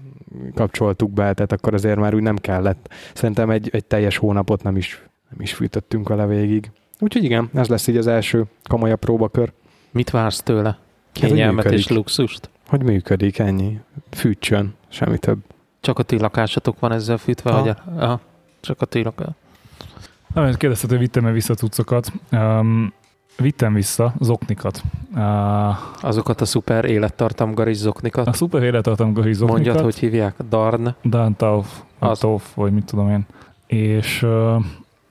[0.54, 2.94] kapcsoltuk be, tehát akkor azért már úgy nem kellett.
[3.14, 6.70] Szerintem egy, egy teljes hónapot nem is, nem is fűtöttünk vele végig.
[7.00, 9.52] Úgyhogy igen, ez lesz így az első komolyabb próbakör.
[9.90, 10.78] Mit vársz tőle?
[11.20, 11.96] hogy Kényelmet és működik.
[11.96, 12.50] luxust?
[12.68, 13.80] Hogy működik, ennyi.
[14.10, 15.38] Fűtsön, semmi több.
[15.80, 17.50] Csak a ti lakásatok van ezzel fűtve?
[17.50, 17.62] Ha.
[17.62, 18.20] Vagy aha,
[18.60, 19.28] csak a ti lakás.
[20.34, 22.12] Na, mert kérdezted, hogy vittem-e vissza cuccokat.
[22.32, 22.92] Um,
[23.36, 24.82] vittem vissza zoknikat.
[25.14, 28.26] Uh, Azokat a szuper élettartamgaris zoknikat.
[28.26, 29.48] a szuper élettartam zoknikat.
[29.48, 30.34] Mondjad, hogy hívják?
[30.48, 31.34] Darn.
[31.36, 32.18] Tauf, az.
[32.18, 33.26] Tauf, vagy mit tudom én.
[33.66, 34.64] És uh,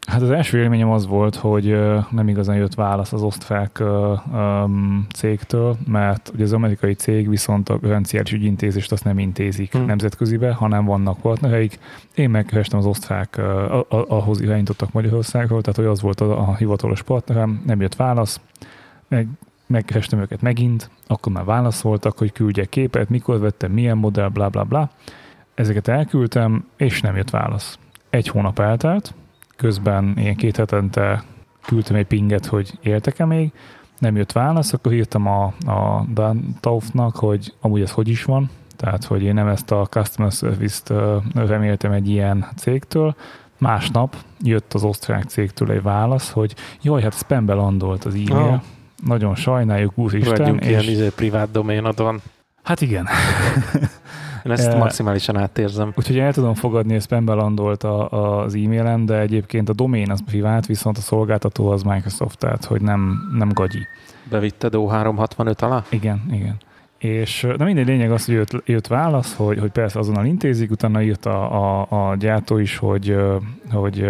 [0.08, 1.80] hát az első élményem az volt, hogy
[2.12, 3.84] nem igazán jött válasz az osztrák
[5.14, 9.78] cégtől, mert ugye az amerikai cég viszont a garanciális ügyintézést azt nem intézik Hm.
[9.78, 9.86] hm.
[9.86, 11.80] nemzetközibe, hanem vannak partnereik.
[12.16, 13.42] Én megkerestem az osztrák,
[13.90, 18.42] ahhoz irányítottak Magyarországról, tehát hogy az volt a, a hivatalos partnerem, nem jött válasz.
[19.08, 19.28] Meg,
[19.66, 24.64] megkerestem őket megint, akkor már válaszoltak, hogy küldjek képet, mikor vettem, milyen modell, bla bla
[24.64, 24.90] bla.
[25.56, 27.80] Ezeket elküldtem, és nem jött válasz.
[28.10, 29.14] Egy hónap eltelt,
[29.58, 31.24] közben ilyen két hetente
[31.66, 33.52] küldtem egy pinget, hogy éltek-e még,
[34.00, 38.50] nem jött válasz, akkor írtam a, a Dan Taufnak, hogy amúgy ez hogy is van,
[38.76, 40.94] tehát, hogy én nem ezt a customer service-t
[41.34, 43.16] reméltem egy ilyen cégtől.
[43.58, 48.54] Másnap jött az osztrák cégtől egy válasz, hogy jaj, hát spambe landolt az e-mail.
[48.54, 48.62] Ah.
[49.06, 50.38] Nagyon sajnáljuk, úristen.
[50.38, 52.22] Vagyunk ilyen És, izé, privát doménod van.
[52.64, 53.08] hát igen.
[54.48, 55.94] Én ezt Eh, maximálisan átérzem.
[55.96, 60.12] Úgyhogy el tudom fogadni, hogy spambe landolt a, a, az e-mailem, de egyébként a domén
[60.12, 63.88] az privát, viszont a szolgáltató az Microsoft, tehát hogy nem, nem gagyi.
[64.30, 65.84] Bevitted O365 alá?
[65.90, 66.58] Igen, igen.
[66.98, 71.02] És de mindegy lényeg az, hogy jött, jött válasz, hogy, hogy persze azonnal intézik, utána
[71.02, 73.16] írt a, a, a gyártó is, hogy,
[73.72, 74.10] hogy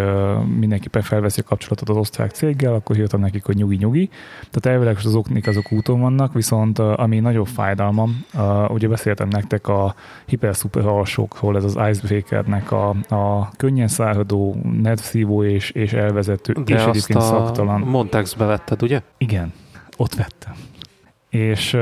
[0.58, 4.08] mindenképpen felveszi a kapcsolatot az osztrák céggel, akkor írtam nekik, hogy nyugi-nyugi.
[4.50, 8.24] Tehát elvileg az oknik azok úton vannak, viszont ami nagyobb fájdalmam,
[8.68, 9.94] ugye beszéltem nektek a
[10.26, 16.82] hiper-szuper alsókról, ez az Icebreakernek a, a könnyen száradó, nedszívó és, és elvezető, De és
[16.82, 17.80] egyébként a szaktalan.
[17.80, 19.00] Montexbe vetted, ugye?
[19.18, 19.52] Igen,
[19.96, 20.54] ott vettem.
[21.28, 21.76] És,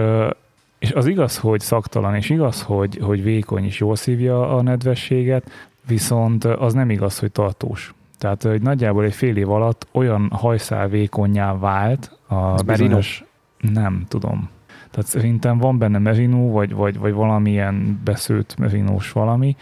[0.79, 5.51] és az igaz, hogy szaktalan, és igaz, hogy, hogy vékony és jól szívja a nedvességet,
[5.87, 7.95] viszont az nem igaz, hogy tartós.
[8.19, 13.25] Tehát hogy nagyjából egy fél év alatt olyan hajszál vékonyá vált a Ez bizonyos...
[13.73, 14.49] Nem tudom.
[14.91, 19.57] Tehát szerintem van benne merino, vagy, vagy, vagy valamilyen beszőtt merinós valami,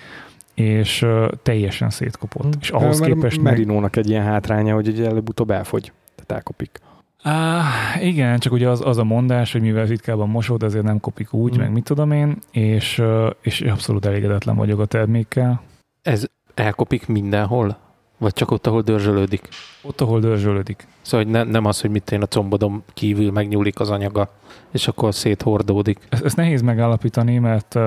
[0.55, 1.07] és
[1.43, 2.55] teljesen szétkopott.
[2.55, 2.61] Hm.
[2.61, 5.93] És ahhoz Mert képest meg, Merinónak egy ilyen hátránya, hogy ugye előbb-utóbb elfogy.
[6.15, 6.81] Tehát elkopik.
[7.27, 7.63] Á,
[8.01, 11.57] igen, csak ugye az, az a mondás, hogy mivel ritkábban mosod, ezért nem kopik úgy,
[11.57, 11.61] Mm.
[11.61, 13.03] meg mit tudom én, és,
[13.41, 15.63] és abszolút elégedetlen vagyok a termékkel.
[16.03, 17.77] Ez elkopik mindenhol?
[18.19, 19.49] Vagy csak ott, ahol dörzsölődik?
[19.83, 20.87] Ott, ahol dörzsölődik.
[21.03, 24.31] Szóval hogy ne, nem az, hogy mit én a combodom kívül megnyúlik az anyaga,
[24.71, 25.99] és akkor széthordódik.
[26.09, 27.83] Ezt, ezt nehéz megállapítani, mert uh,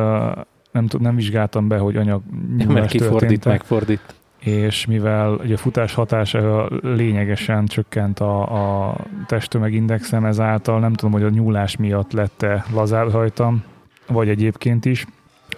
[0.72, 2.22] nem, tud, nem vizsgáltam be, hogy anyag
[2.68, 4.16] Mert kifordít, megfordít.
[4.48, 8.96] És mivel ugye a futás hatása lényegesen csökkent a, a
[9.26, 13.64] testtömegindexem ezáltal, nem tudom, hogy a nyúlás miatt lett-e lazább rajtam,
[14.08, 15.06] vagy egyébként is,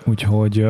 [0.03, 0.61] Úgyhogy,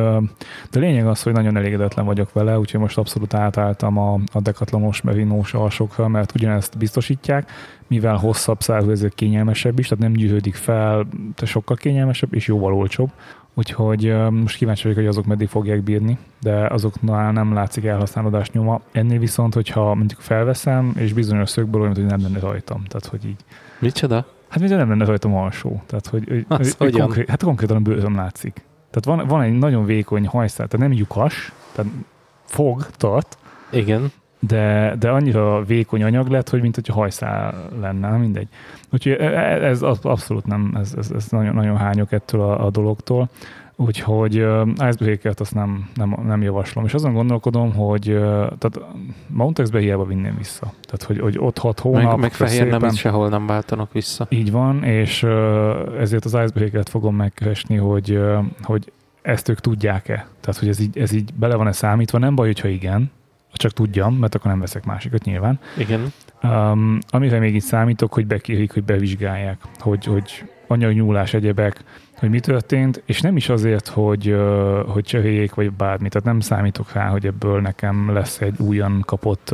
[0.70, 5.00] de lényeg az, hogy nagyon elégedetlen vagyok vele, úgyhogy most abszolút átálltam a, a dekatlanos
[5.00, 7.50] merinós alsokra, mert ugyanezt biztosítják,
[7.86, 11.06] mivel hosszabb szárú, ezért kényelmesebb is, tehát nem gyűrődik fel,
[11.36, 13.10] de sokkal kényelmesebb és jóval olcsóbb.
[13.54, 18.80] Úgyhogy most kíváncsi vagyok, hogy azok meddig fogják bírni, de azoknál nem látszik elhasználódás nyoma.
[18.92, 22.84] Ennél viszont, hogyha mondjuk felveszem, és bizonyos szögből olyan, hogy nem lenne rajtam.
[22.84, 23.44] Tehát, hogy így.
[23.78, 24.26] Micsoda?
[24.48, 25.82] Hát mint nem lenne rajtam alsó.
[25.86, 28.64] Tehát, hogy, hogy, hogy, hogy konkrét, hát konkrétan a bőröm látszik.
[28.90, 31.90] Tehát van, van egy nagyon vékony hajszál, tehát nem lyukas, tehát
[32.44, 33.38] fog, tart.
[33.70, 34.12] Igen.
[34.40, 38.48] De, de annyira vékony anyag lett, hogy mint hogyha hajszál lenne, mindegy.
[38.92, 42.70] Úgyhogy e, e, ez abszolút nem, ez, ez, ez nagyon, nagyon hányok ettől a, a
[42.70, 43.28] dologtól.
[43.76, 46.84] Úgyhogy uh, icebreaker azt nem, nem, nem javaslom.
[46.84, 48.18] És azon gondolkodom, hogy uh,
[48.58, 48.80] tehát
[49.26, 50.72] Mountex-be hiába vinném vissza.
[50.80, 52.02] Tehát, hogy, hogy ott hat hónap.
[52.02, 54.26] Meg, meg fehér szépen, nem sehol nem váltanak vissza.
[54.28, 55.30] Így van, és uh,
[55.98, 60.26] ezért az icebreaker fogom megkeresni, hogy, uh, hogy ezt ők tudják-e.
[60.40, 62.18] Tehát, hogy ez így, ez így bele van-e számítva.
[62.18, 63.10] Nem baj, hogyha igen,
[63.52, 65.58] csak tudjam, mert akkor nem veszek másikat nyilván.
[65.78, 66.12] Igen.
[66.42, 71.84] Um, amire még itt számítok, hogy bekérik, hogy bevizsgálják, hogy, hogy anyagnyúlás, egyebek,
[72.14, 74.36] hogy mi történt, és nem is azért, hogy,
[74.86, 79.48] hogy cseréljék, vagy bármi, tehát nem számítok rá, hogy ebből nekem lesz egy újan kapott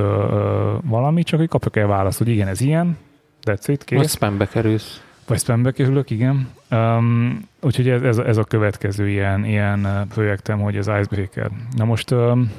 [0.83, 2.97] valami, csak hogy kapok el választ, hogy igen, ez ilyen,
[3.45, 3.99] that's it, kész.
[3.99, 5.03] Vagy spambe kerülsz.
[5.27, 6.49] Vagy spambe kerülök, igen.
[6.71, 11.51] Um, úgyhogy ez, ez, ez, a következő ilyen, ilyen projektem, hogy az Icebreaker.
[11.77, 12.51] Na most um,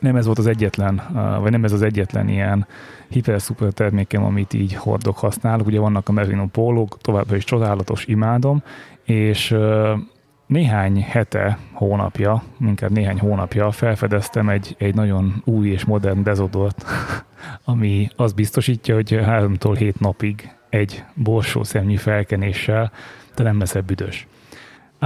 [0.00, 1.02] nem ez volt az egyetlen,
[1.40, 2.66] vagy nem ez az egyetlen ilyen
[3.08, 5.66] hiper-szuper termékem, amit így hordok, használok.
[5.66, 8.62] Ugye vannak a Merino pólók, továbbra is csodálatos, imádom,
[9.04, 9.56] és
[10.46, 16.84] néhány hete, hónapja, inkább néhány hónapja felfedeztem egy, egy nagyon új és modern dezodort,
[17.64, 22.92] ami azt biztosítja, hogy 3-tól 7 napig egy borsó szemnyi felkenéssel
[23.34, 24.26] te nem leszel büdös.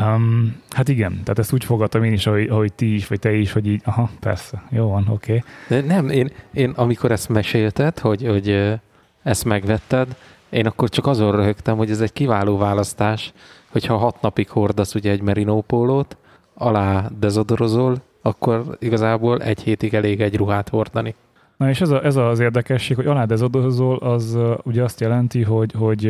[0.00, 3.32] Um, hát igen, tehát ezt úgy fogadtam én is, ahogy, ahogy ti is, vagy te
[3.32, 5.42] is, hogy így, aha, persze, jó van, oké.
[5.68, 5.80] Okay.
[5.80, 8.78] Nem, én, én amikor ezt mesélted, hogy, hogy
[9.22, 10.16] ezt megvetted,
[10.50, 13.32] én akkor csak azon röhögtem, hogy ez egy kiváló választás,
[13.68, 16.16] hogyha hat napig hordasz ugye egy merino pólót,
[16.54, 21.14] alá dezodorozol, akkor igazából egy hétig elég egy ruhát hordani.
[21.56, 25.72] Na és ez, a, ez az érdekesség, hogy alá dezodorozol, az ugye azt jelenti, hogy,
[25.72, 26.00] hogy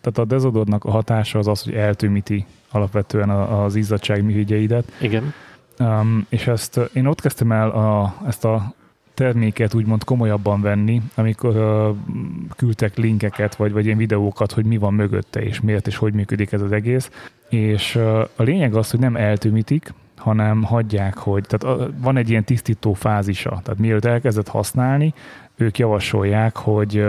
[0.00, 4.92] tehát a dezodornak a hatása az az, hogy eltűmíti alapvetően az izzadság műhügyeidet.
[5.00, 5.32] Igen.
[5.78, 8.74] Um, és ezt én ott kezdtem el a, ezt a
[9.14, 11.96] terméket úgymond komolyabban venni, amikor uh,
[12.56, 16.52] küldtek linkeket, vagy, vagy ilyen videókat, hogy mi van mögötte, és miért, és hogy működik
[16.52, 17.10] ez az egész.
[17.48, 22.44] És uh, a lényeg az, hogy nem eltűmítik, hanem hagyják, hogy tehát van egy ilyen
[22.44, 23.60] tisztító fázisa.
[23.64, 25.14] Tehát mielőtt elkezdett használni,
[25.60, 27.04] ők javasolják, hogy,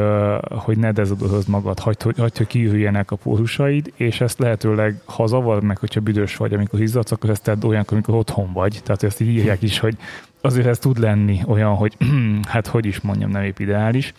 [0.49, 5.27] hogy ne dezodorozd magad, hagyd, hogy, hagyd, hogy kiürüljenek a pórusaid, és ezt lehetőleg, ha
[5.27, 8.79] zavar meg, hogyha büdös vagy, amikor izzadsz, akkor ezt tedd olyankor, amikor otthon vagy.
[8.83, 9.97] Tehát ezt így írják is, hogy
[10.41, 11.97] azért ez tud lenni olyan, hogy
[12.47, 14.13] hát hogy is mondjam, nem épp ideális.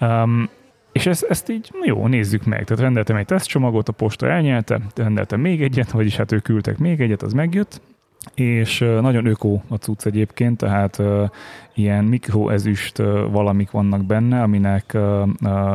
[0.00, 0.48] Um,
[0.92, 2.64] és ezt, ezt így, jó, nézzük meg.
[2.64, 7.00] Tehát rendeltem egy tesztcsomagot, a posta elnyelte, rendeltem még egyet, vagyis hát ők küldtek még
[7.00, 7.80] egyet, az megjött,
[8.34, 11.02] és nagyon öko a cucc egyébként, tehát
[11.74, 12.96] ilyen mikroezüst
[13.30, 14.96] valamik vannak benne, aminek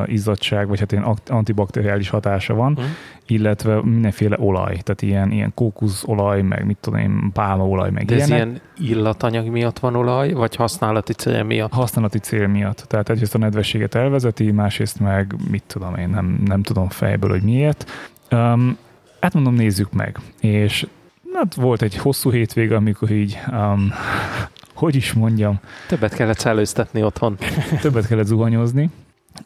[0.05, 2.85] izzadság, vagy hát ilyen antibakteriális hatása van, uh-huh.
[3.27, 8.39] illetve mindenféle olaj, tehát ilyen, ilyen kókuszolaj, meg mit tudom én, pálmaolaj, meg De ilyenek.
[8.39, 11.71] ez ilyen illatanyag miatt van olaj, vagy használati cél miatt?
[11.71, 12.85] Használati cél miatt.
[12.87, 17.43] Tehát egyrészt a nedvességet elvezeti, másrészt meg mit tudom én, nem, nem tudom fejből, hogy
[17.43, 17.91] miért.
[18.31, 18.77] Um,
[19.19, 20.17] hát mondom, nézzük meg.
[20.39, 20.87] És
[21.33, 23.91] hát volt egy hosszú hétvége, amikor így, um,
[24.73, 25.59] hogy is mondjam.
[25.87, 27.37] Többet kellett szellőztetni otthon.
[27.81, 28.89] többet kellett zuhanyozni,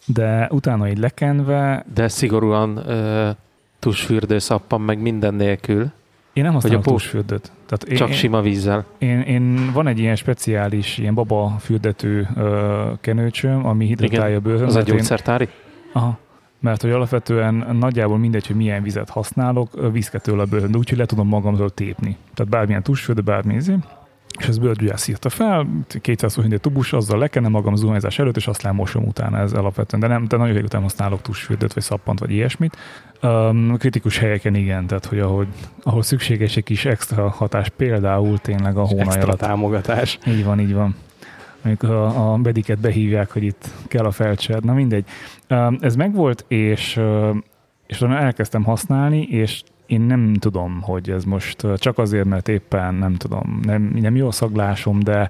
[0.06, 1.86] de utána így lekenve...
[1.94, 3.30] De szigorúan uh,
[3.80, 5.92] tusfürdőszappan, meg minden nélkül.
[6.34, 7.52] Én nem használom a tusfürdőt.
[7.66, 8.86] Tehát Csak én, sima vízzel.
[8.98, 12.44] Én, én, van egy ilyen speciális, ilyen baba fürdető uh,
[13.02, 14.68] kenőcsöm, ami hidratálja a bőröm.
[14.68, 15.44] Az a gyógyszertári?
[15.44, 15.52] Én,
[15.94, 16.18] aha,
[16.66, 20.98] mert hogy alapvetően nagyjából mindegy, hogy milyen vizet használok, víz kell tőle a bőrön, úgyhogy
[20.98, 22.18] le tudom magamról tépni.
[22.34, 23.76] Tehát bármilyen tusfő, de bármi izé.
[24.40, 25.68] És ez bőrgyűjász írta fel,
[26.02, 30.02] 200 forint tubus, azzal lekenem magam zuhanyzás előtt, és azt lemosom utána ez alapvetően.
[30.02, 32.78] De, nem, de nagyon régóta használok tusfürdőt, vagy szappant, vagy ilyesmit.
[33.22, 35.48] Um, kritikus helyeken igen, tehát hogy ahol,
[35.84, 39.40] ahol szükséges egy kis extra hatás, például tényleg a hónaj extra alatt.
[39.40, 40.20] támogatás.
[40.28, 40.96] Így van, így van
[41.66, 44.64] amikor a, a bediket behívják, hogy itt kell a felcsed.
[44.64, 45.06] Na mindegy.
[45.80, 47.00] Ez megvolt, és,
[47.88, 53.16] és elkezdtem használni, és én nem tudom, hogy ez most csak azért, mert éppen nem
[53.16, 55.30] tudom, nem, nem jó szaglásom, de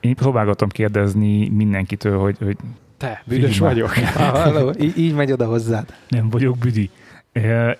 [0.00, 2.56] én próbálgatom kérdezni mindenkitől, hogy, hogy
[2.96, 3.90] Te, büdös vagyok.
[4.44, 5.94] Halló, így, így megy oda hozzád.
[6.08, 6.90] nem vagyok büdi.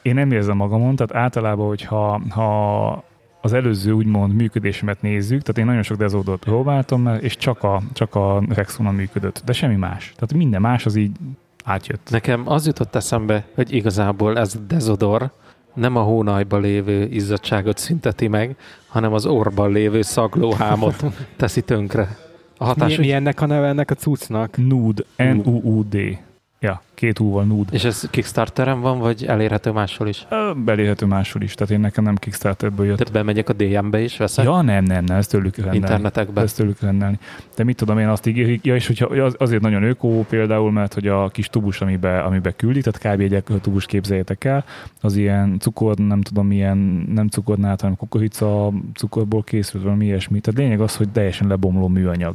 [0.03, 3.05] Én nem érzem magamon, tehát általában, hogyha ha
[3.45, 8.15] az előző úgymond működésemet nézzük, tehát én nagyon sok dezodort próbáltam, és csak a, csak
[8.15, 10.13] a Rexona működött, de semmi más.
[10.15, 11.17] Tehát minden más az így
[11.65, 12.09] átjött.
[12.11, 15.31] Nekem az jutott eszembe, hogy igazából ez a dezodor
[15.75, 21.05] nem a hónajban lévő izzadságot szünteti meg, hanem az orban lévő szaglóhámot
[21.37, 22.17] teszi tönkre.
[22.59, 24.57] A hatás, Mi, mi ennek a neve ennek a cuccnak?
[24.57, 26.19] Nude, N-U-U-D.
[26.65, 27.73] Ja, két úval nude.
[27.73, 30.27] És ez Kickstarteren van, vagy elérhető máshol is?
[30.31, 32.97] Ö, Belérhető máshol is, tehát én nekem nem Kickstarterből jött.
[32.97, 35.79] Tehát bemegyek a DM-be is, veszek Ja, nem, nem, nem, ezt tőlük rendelni.
[35.79, 36.41] internetekbe.
[36.41, 37.19] Ezt tőlük rendelni.
[37.57, 40.95] De mit tudom én, azt ígérik, ja, és hogyha az, azért nagyon ökó például, mert
[40.95, 43.33] hogy a kis tubus, amibe, amibe küldik, tehát kb.
[43.33, 44.65] egy tubus képzeljétek el,
[45.01, 46.79] az ilyen cukor, nem tudom, milyen,
[47.15, 50.41] nem cukornát, hanem kukorica cukorból készült, valami ilyesmi.
[50.41, 52.35] Tehát lényeg az, hogy teljesen lebomló műanyag,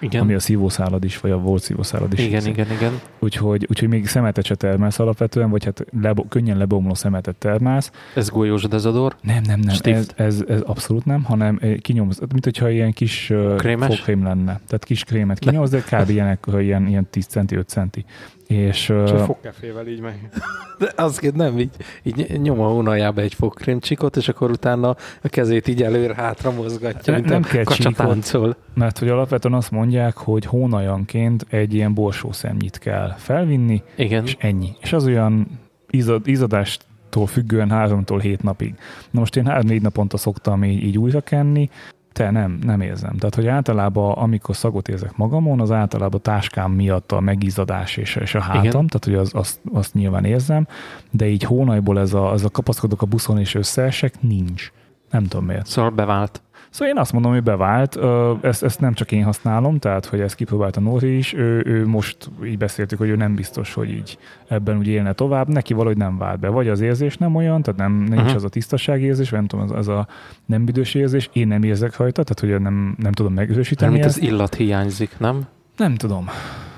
[0.00, 2.24] Igen, ami a szívószálad is, vagy a volt szívószálad is.
[2.26, 3.00] igen, igen, igen.
[3.18, 8.28] Úgyhogy, úgyhogy még szemetet se termelsz alapvetően, vagy hát lebo, könnyen lebomló szemetet termelsz, Ez
[8.28, 9.16] golyós dezodor.
[9.22, 10.20] nem, nem, nem, ez, Stift.
[10.20, 13.96] ez, ez, abszolút nem, hanem eh, kinyomsz, mint hogyha ilyen kis Krémes?
[13.96, 14.60] fogkrém lenne.
[14.66, 16.08] Tehát kis krémet kinyomsz, de kb.
[16.10, 18.04] ilyenek, hogy ilyen, ilyen 10 centi, 5 centi.
[18.48, 20.28] És Csak fogkefével így meg.
[20.78, 21.70] De az nem így,
[22.02, 24.88] így nyom a hónaljába egy fogkrémcsikot, és akkor utána
[25.22, 28.06] a kezét így előre hátra mozgatja, Ne- mint nem a kell kacsa csíkot.
[28.06, 28.56] táncol.
[28.74, 34.24] mert hogy alapvetően azt mondják, hogy hónajanként egy ilyen borsószemnyit kell felvinni, Igen.
[34.24, 34.72] és ennyi.
[34.80, 35.46] És az olyan
[35.90, 38.74] izad, izadástól függően háromtól hét napig.
[39.10, 41.70] Na most én három-négy naponta szoktam így, így újra kenni,
[42.12, 43.16] te nem, nem érzem.
[43.16, 48.34] Tehát, hogy általában, amikor szagot érzek magamon, az általában táskám miatt a megizadás és, és
[48.34, 48.72] a hátam, Igen.
[48.72, 50.66] tehát, hogy az, azt, azt nyilván érzem,
[51.10, 54.72] de így hónajból ez a, ez a kapaszkodok a buszon és összeesek, nincs.
[55.10, 55.66] Nem tudom miért.
[55.66, 56.42] Szóval bevált.
[56.70, 57.98] Szóval én azt mondom, hogy bevált.
[58.42, 61.34] Ezt, ezt nem csak én használom, tehát hogy ezt kipróbálta Nóri is.
[61.34, 65.48] Ő, ő most így beszéltük, hogy ő nem biztos, hogy így ebben úgy élne tovább.
[65.48, 66.48] Neki valahogy nem vált be.
[66.48, 68.34] Vagy az érzés nem olyan, tehát nem, nincs Aha.
[68.34, 70.06] az a tisztaság érzés, vagy nem tudom, az, az a
[70.46, 71.30] nem büdös érzés.
[71.32, 75.46] Én nem érzek rajta, tehát hogy nem, nem tudom megerősíteni Mert az illat hiányzik, nem?
[75.76, 76.28] Nem tudom.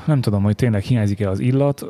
[0.05, 1.84] Nem tudom, hogy tényleg hiányzik-e az illat.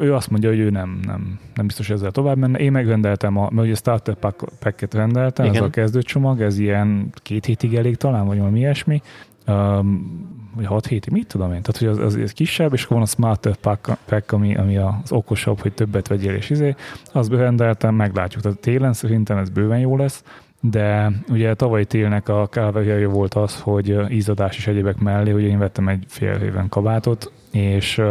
[0.00, 2.58] Ő azt mondja, hogy ő nem, nem, nem biztos hogy ezzel tovább menne.
[2.58, 5.56] Én megrendeltem, a, mert ugye starter pack, packet rendeltem, Igen.
[5.56, 9.02] ez a kezdőcsomag, ez ilyen két hétig elég talán, vagy valami ilyesmi.
[9.46, 11.62] Um, vagy hat hétig, mit tudom én.
[11.62, 14.76] Tehát, hogy az, az, az kisebb, és akkor van a Smarter pack, pack ami, ami
[14.76, 16.74] az okosabb, hogy többet vegyél, és izé.
[17.12, 18.42] Azt rendeltem, meglátjuk.
[18.42, 20.24] Tehát télen szerintem ez bőven jó lesz
[20.60, 25.58] de ugye tavaly télnek a kávéja volt az, hogy ízadás és egyébek mellé, ugye én
[25.58, 28.02] vettem egy fél éven kabátot, és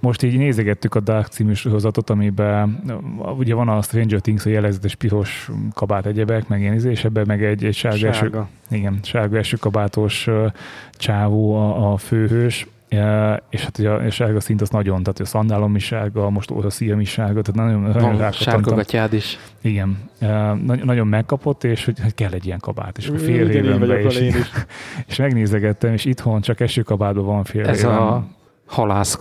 [0.00, 2.82] most így nézegettük a Dark című sorozatot, amiben
[3.38, 7.24] ugye van a Stranger Things, a jellegzetes piros kabát egyebek, meg ilyen izé, és ebben
[7.26, 8.48] meg egy, egy sárga, Eső, Sárga.
[8.70, 10.46] igen, sárga esőkabátos ö,
[10.92, 15.24] csávó a, a főhős, Ja, és hát ugye a sárga szint az nagyon, tehát a
[15.24, 18.52] szandálom is sárga, most a szíjam is sárga, tehát nagyon, nagyon Van rákattantam.
[18.62, 19.38] sárgogatyád is.
[19.60, 19.98] Igen,
[20.64, 24.28] nagy, nagyon megkapott, és hogy kell egy ilyen kabát, és fél éven be, és, én
[24.28, 24.50] is.
[25.08, 27.96] és megnézegettem, és itthon csak esőkabátban van fél Ez éven.
[27.96, 28.26] a
[28.66, 29.18] halász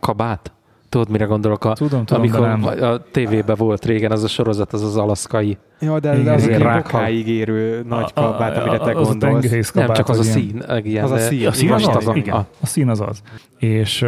[0.00, 0.50] kabát.
[0.88, 1.64] Tudod, mire gondolok?
[1.64, 2.64] A, Tudom, tudom, amikor nem.
[2.64, 5.56] a tévében volt régen az a sorozat, az az alaszkai.
[5.80, 9.72] Ja, de, de az egy rákáig érő nagy kabát, amire te az a gondolsz.
[9.72, 10.62] Nem, csak az a szín.
[10.82, 11.46] Ilyen, Az a szín.
[11.46, 12.34] A szín az, az, a- igen.
[12.34, 13.22] a- A szín az az.
[13.58, 14.04] És,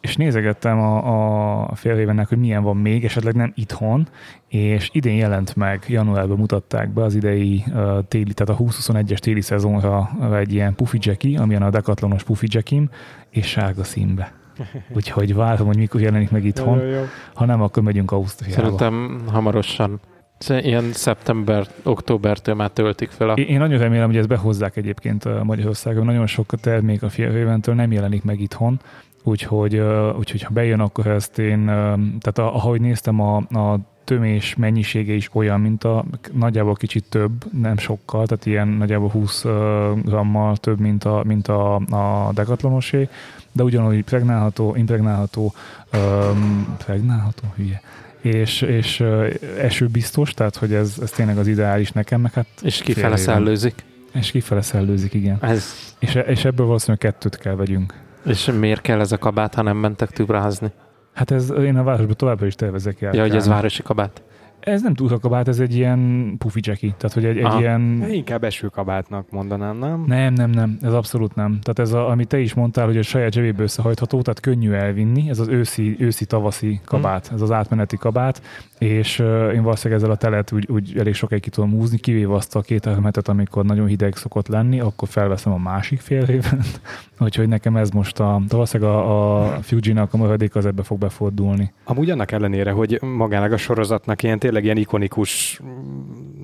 [0.00, 4.08] és nézegettem a, a fél évennek, hogy milyen van még, esetleg nem itthon,
[4.48, 9.40] és idén jelent meg, januárban mutatták be az idei uh, téli, tehát a 2021-es téli
[9.40, 12.90] szezonra egy ilyen puffy jackie, amilyen a Decathlonos puffy jackim,
[13.30, 14.32] és sárga színbe.
[14.96, 17.04] Úgyhogy várom, hogy mikor jelenik meg itthon, Jó, jó, jó.
[17.34, 18.62] ha nem, akkor megyünk Ausztriába.
[18.62, 20.00] Szerintem hamarosan.
[20.38, 23.32] Szóval Ilyen szeptember, októbertől már töltik fel a...
[23.32, 26.04] Én, nagyon remélem, hogy ezt behozzák egyébként a Magyarországon.
[26.04, 28.80] Nagyon sok termék a félvéventől nem jelenik meg itthon,
[29.22, 29.76] úgyhogy,
[30.18, 35.30] úgyhogy ha bejön, akkor ezt én, tehát a- ahogy néztem, a, a tömés mennyisége is
[35.32, 40.80] olyan, mint a nagyjából kicsit több, nem sokkal, tehát ilyen nagyjából 20 ö, grammal több,
[40.80, 43.08] mint a, mint a, a Decathlonosé,
[43.52, 45.54] de ugyanúgy pregnálható, impregnálható,
[45.94, 47.80] um, pregnálható, hülye,
[48.20, 49.28] és, és ö,
[49.58, 53.84] esőbiztos, tehát hogy ez, ez tényleg az ideális nekem, meg hát És kifele szellőzik.
[54.12, 55.38] És kifele szellőzik, igen.
[55.40, 55.64] Ez,
[55.98, 57.94] És, és ebből valószínűleg kettőt kell vegyünk.
[58.26, 60.70] és miért kell ez a kabát, ha nem mentek tübrázni?
[61.12, 63.16] Hát ez, én a városban továbbra is tervezek járkálni.
[63.16, 64.22] Ja, hogy ez városi kabát.
[64.64, 68.06] Ez nem túlkakabát, ez egy ilyen pufi jacky, tehát hogy egy, egy ilyen...
[68.10, 70.04] Inkább esőkabátnak mondanám, nem?
[70.06, 71.58] Nem, nem, nem, ez abszolút nem.
[71.62, 75.28] Tehát ez, a, amit te is mondtál, hogy a saját zsebéből összehajtható, tehát könnyű elvinni,
[75.28, 77.36] ez az őszi, őszi tavaszi kabát, hmm.
[77.36, 78.42] ez az átmeneti kabát,
[78.82, 79.18] és
[79.54, 82.60] én valószínűleg ezzel a telet úgy, úgy elég sokáig ki tudom húzni, kivéve azt a
[82.60, 86.80] két hetet, amikor nagyon hideg szokott lenni, akkor felveszem a másik fél évet,
[87.18, 91.72] úgyhogy nekem ez most a, valószínűleg a, a Fuji-nak a mögödik az ebbe fog befordulni.
[91.84, 95.60] Amúgy annak ellenére, hogy magának a sorozatnak ilyen tényleg ilyen ikonikus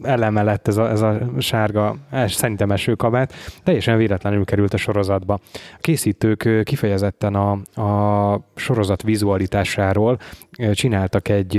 [0.03, 3.32] eleme lett ez a, ez a sárga, szerintem esőkabát,
[3.64, 5.34] teljesen véletlenül került a sorozatba.
[5.55, 7.51] A készítők kifejezetten a,
[7.82, 10.18] a sorozat vizualitásáról
[10.72, 11.57] csináltak egy,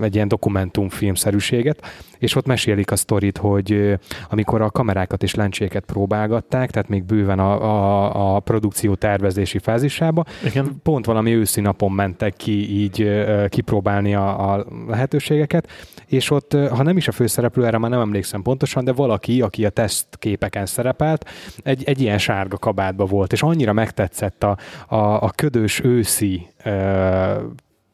[0.00, 1.82] egy ilyen dokumentumfilmszerűséget,
[2.18, 3.98] és ott mesélik a sztorit, hogy
[4.30, 10.24] amikor a kamerákat és lencséket próbálgatták, tehát még bőven a, a, a produkció tervezési fázisába,
[10.44, 10.80] Igen.
[10.82, 15.68] pont valami őszi napon mentek ki így kipróbálni a, a lehetőségeket,
[16.06, 19.64] és ott, ha nem is a főszereplő, erre már nem emlékszem pontosan, de valaki, aki
[19.64, 21.28] a tesztképeken szerepelt,
[21.62, 24.58] egy, egy ilyen sárga kabátba volt, és annyira megtetszett a,
[24.88, 26.46] a, a ködös őszi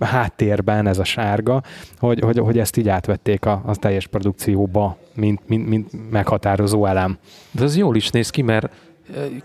[0.06, 1.62] háttérben ez a sárga,
[1.98, 7.18] hogy, hogy, hogy ezt így átvették a, a teljes produkcióba, mint, mint, mint meghatározó elem.
[7.50, 8.70] De ez jól is néz ki, mert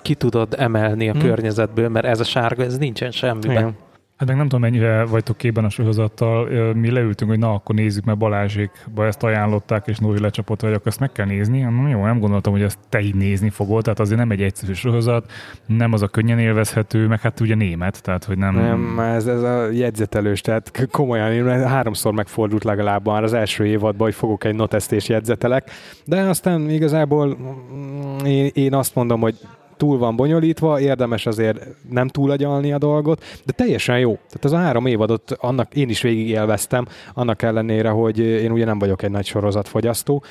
[0.02, 1.22] ki tudod emelni a hmm.
[1.22, 3.52] környezetből, mert ez a sárga, ez nincsen semmiben.
[3.52, 3.76] Igen.
[4.18, 6.74] Hát meg nem tudom, mennyire vagytok képben a sorozattal.
[6.74, 10.88] Mi leültünk, hogy na, akkor nézzük, mert Balázsékba ezt ajánlották, és Nóri lecsapott, hogy akkor
[10.88, 11.60] ezt meg kell nézni.
[11.60, 14.74] Na, jó, nem gondoltam, hogy ezt te így nézni fogod, tehát azért nem egy egyszerű
[14.74, 15.32] sorozat,
[15.66, 18.56] nem az a könnyen élvezhető, meg hát ugye német, tehát hogy nem...
[18.56, 24.08] Nem, ez, ez a jegyzetelős, tehát komolyan, én háromszor megfordult legalább már az első évadban,
[24.08, 25.72] hogy fogok egy noteszt és jegyzetelek,
[26.06, 29.36] de aztán igazából mm, én, én azt mondom, hogy
[29.78, 34.14] túl van bonyolítva, érdemes azért nem túlagyalni a dolgot, de teljesen jó.
[34.14, 38.66] Tehát az a három évadot annak én is végig élveztem, annak ellenére, hogy én ugye
[38.66, 40.24] nem vagyok egy nagy sorozatfogyasztó.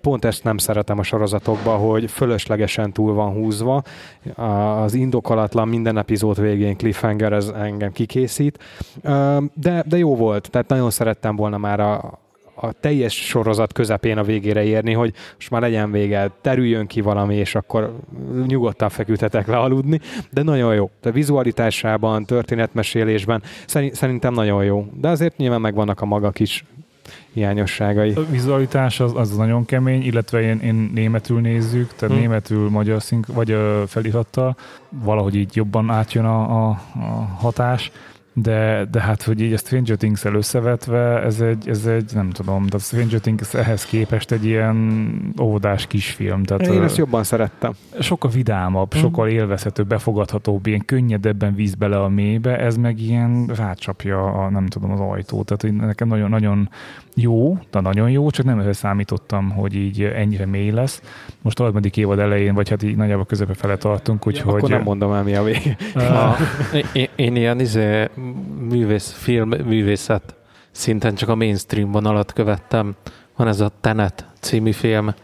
[0.00, 3.82] Pont ezt nem szeretem a sorozatokban, hogy fölöslegesen túl van húzva.
[4.34, 8.58] Az indokolatlan minden epizód végén cliffhanger, ez engem kikészít.
[9.54, 12.20] De, de jó volt, tehát nagyon szerettem volna már a,
[12.54, 17.34] a teljes sorozat közepén a végére érni, hogy most már legyen vége, terüljön ki valami,
[17.34, 17.96] és akkor
[18.46, 20.00] nyugodtan feküdhetek le aludni,
[20.30, 20.90] de nagyon jó.
[21.02, 23.42] De vizualitásában, történetmesélésben
[23.92, 24.86] szerintem nagyon jó.
[24.94, 26.64] De azért nyilván megvannak a maga kis
[27.32, 28.12] hiányosságai.
[28.12, 32.24] A vizualitás az, az nagyon kemény, illetve én, én németül nézzük, tehát hmm.
[32.24, 34.56] németül magyar szink, vagy felirattal,
[34.88, 37.06] valahogy így jobban átjön a, a, a
[37.38, 37.90] hatás
[38.34, 42.66] de, de hát, hogy így a Stranger things összevetve, ez egy, ez egy, nem tudom,
[42.66, 45.10] de a Stranger Things ehhez képest egy ilyen
[45.40, 46.42] óvodás kisfilm.
[46.42, 47.72] Tehát Én ezt jobban szerettem.
[48.00, 49.00] Sokkal vidámabb, mm.
[49.00, 54.66] sokkal élvezhetőbb, befogadhatóbb, ilyen könnyedebben víz bele a mélybe, ez meg ilyen rácsapja a, nem
[54.66, 55.46] tudom, az ajtót.
[55.46, 56.68] Tehát nekem nagyon, nagyon
[57.14, 61.02] jó, de nagyon jó, csak nem ehhez számítottam, hogy így ennyire mély lesz.
[61.42, 64.50] Most a harmadik évad elején, vagy hát így nagyjából közepe fele tartunk, úgyhogy...
[64.50, 65.76] Ja, akkor nem mondom el, mi a vég.
[65.94, 66.38] Uh,
[66.92, 68.08] én, én ilyen izé,
[68.68, 70.34] művész, film, művészet
[70.70, 72.94] szinten csak a mainstream vonalat követtem.
[73.36, 75.14] Van ez a Tenet című film,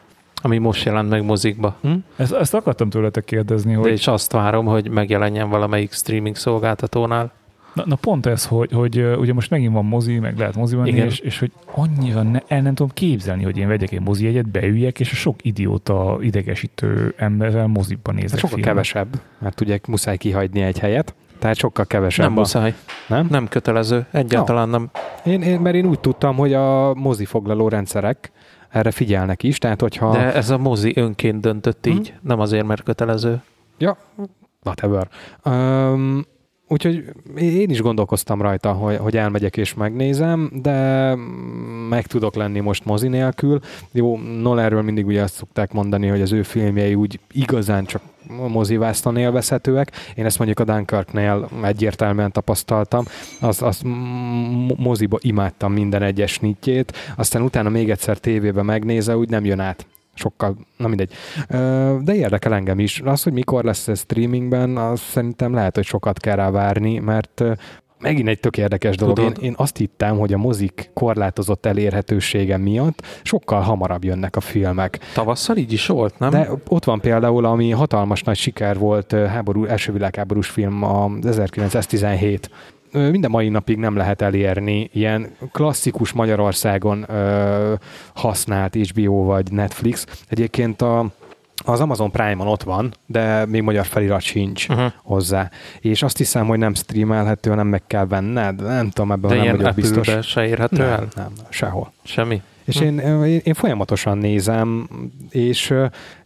[0.43, 1.77] ami most jelent meg mozikba.
[1.81, 1.93] Hm?
[2.17, 3.85] Ezt, ezt akartam tőletek kérdezni, hogy...
[3.85, 7.33] De és azt várom, hogy megjelenjen valamelyik streaming szolgáltatónál.
[7.79, 11.19] Na, na pont ez, hogy, hogy ugye most megint van mozi, meg lehet moziban, és,
[11.19, 15.01] és hogy annyira ne, el nem tudom képzelni, hogy én vegyek egy mozi egyet, beüljek,
[15.01, 18.75] és a sok idióta idegesítő emberrel moziban nézek hát Sokkal filmet.
[18.75, 21.15] kevesebb, mert ugye muszáj kihagyni egy helyet.
[21.39, 22.27] Tehát sokkal kevesebb.
[22.27, 22.41] Nem a...
[22.41, 22.75] muszáj.
[23.07, 23.27] Nem?
[23.31, 24.07] Nem kötelező.
[24.11, 24.79] Egyáltalán no.
[24.79, 24.91] nem.
[25.25, 28.33] Én, én, mert én úgy tudtam, hogy a mozi foglaló rendszerek
[28.69, 30.13] erre figyelnek is, tehát hogyha...
[30.13, 31.97] De ez a mozi önként döntött hmm?
[31.97, 33.43] így, nem azért, mert kötelező.
[33.79, 33.97] Ja,
[34.65, 35.09] whatever.
[35.45, 36.25] Um,
[36.69, 37.05] Úgyhogy
[37.37, 41.15] én is gondolkoztam rajta, hogy, hogy elmegyek és megnézem, de
[41.89, 43.61] meg tudok lenni most mozi nélkül.
[43.93, 48.03] Jó, Nolanről mindig ugye azt szokták mondani, hogy az ő filmjei úgy igazán csak
[48.49, 49.93] mozivászton élvezhetőek.
[50.15, 53.05] Én ezt mondjuk a Dunkirknél egyértelműen tapasztaltam.
[53.41, 53.83] Azt, azt
[54.77, 59.87] moziba imádtam minden egyes nyitjét, aztán utána még egyszer tévébe megnéze, úgy nem jön át
[60.19, 61.13] sokkal, na mindegy.
[62.01, 63.01] De érdekel engem is.
[63.05, 67.45] Az, hogy mikor lesz ez streamingben, az szerintem lehet, hogy sokat kell rá várni, mert
[68.01, 69.19] megint egy tök érdekes dolog.
[69.19, 74.99] Én, én azt hittem, hogy a mozik korlátozott elérhetősége miatt sokkal hamarabb jönnek a filmek.
[75.15, 76.31] Tavasszal így is volt, nem?
[76.31, 82.51] De ott van például, ami hatalmas nagy siker volt háború, első világháborús film, a 1917
[82.93, 87.75] minden mai napig nem lehet elérni ilyen klasszikus Magyarországon ö,
[88.15, 90.07] használt HBO vagy Netflix.
[90.29, 91.07] Egyébként a
[91.65, 94.93] Az Amazon Prime-on ott van, de még magyar felirat sincs Uh-huh.
[95.03, 95.51] hozzá.
[95.81, 98.63] És azt hiszem, hogy nem streamelhető, hanem meg kell venned.
[98.63, 100.09] Nem tudom, ebben De nem ilyen vagyok biztos.
[100.27, 100.99] Se érhető Nem, el?
[100.99, 101.93] nem, nem, sehol.
[102.03, 102.43] Semmi?
[102.65, 102.85] És Hm.
[102.85, 104.89] én, én, én folyamatosan nézem,
[105.31, 105.75] és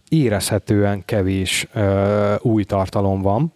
[0.08, 3.52] érezhetően kevés ö, új tartalom van,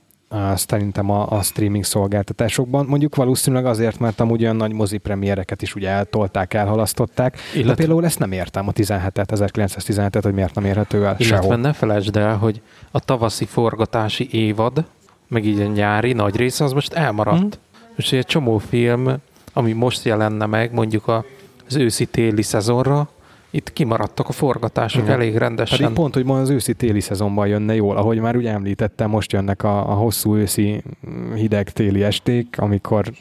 [0.55, 2.87] szerintem a, a streaming szolgáltatásokban.
[2.87, 7.33] Mondjuk valószínűleg azért, mert amúgy olyan nagy mozi premiereket is ugye eltolták, elhalasztották.
[7.53, 11.25] De Illetve, például ezt nem értem, a 17-et, 1917-et, hogy miért nem érhető el illetve
[11.25, 11.57] sehol.
[11.57, 12.61] ne felejtsd el, hogy
[12.91, 14.85] a tavaszi forgatási évad,
[15.29, 17.41] meg így a nyári nagy része, az most elmaradt.
[17.41, 17.53] Mhm.
[17.97, 19.15] És egy csomó film,
[19.53, 21.09] ami most jelenne meg, mondjuk
[21.67, 23.09] az őszi-téli szezonra,
[23.57, 25.15] itt kimaradtak a forgatások Igen.
[25.15, 25.79] elég rendesen.
[25.79, 29.63] Pedig pont, hogy ma az őszi-téli szezonban jönne jól, ahogy már ugye említettem, most jönnek
[29.63, 30.83] a, a hosszú őszi
[31.35, 33.13] hideg téli esték, amikor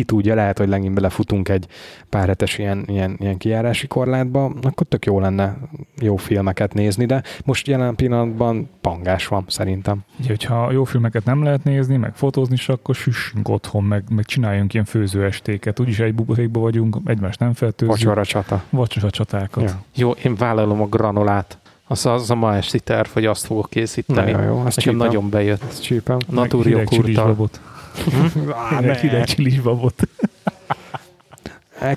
[0.00, 1.66] ki tudja, lehet, hogy legint belefutunk egy
[2.08, 5.56] pár hetes ilyen, ilyen, ilyen kijárási korlátba, akkor tök jó lenne
[6.00, 9.98] jó filmeket nézni, de most jelen pillanatban pangás van szerintem.
[10.18, 14.24] Ugye, hogyha jó filmeket nem lehet nézni, meg fotózni is, akkor süssünk otthon, meg, meg
[14.24, 15.80] csináljunk ilyen főzőestéket.
[15.80, 17.94] Úgyis egy buborékba vagyunk, egymást nem fertőzzük.
[17.94, 18.62] Vacsora csata.
[18.70, 19.64] Vacsora csatákat.
[19.64, 19.82] Ja.
[19.94, 21.58] Jó, én vállalom a granolát.
[21.86, 24.30] Az, az a ma esti terv, hogy azt fogok készíteni.
[24.30, 24.96] Nagyon jó, ez Nekem csípem.
[24.96, 25.62] nagyon bejött.
[25.62, 26.16] Ez csípem.
[26.26, 26.66] Meg Natúr
[28.52, 28.98] Á, Hideg, ne.
[29.00, 29.94] hideg csilis babot.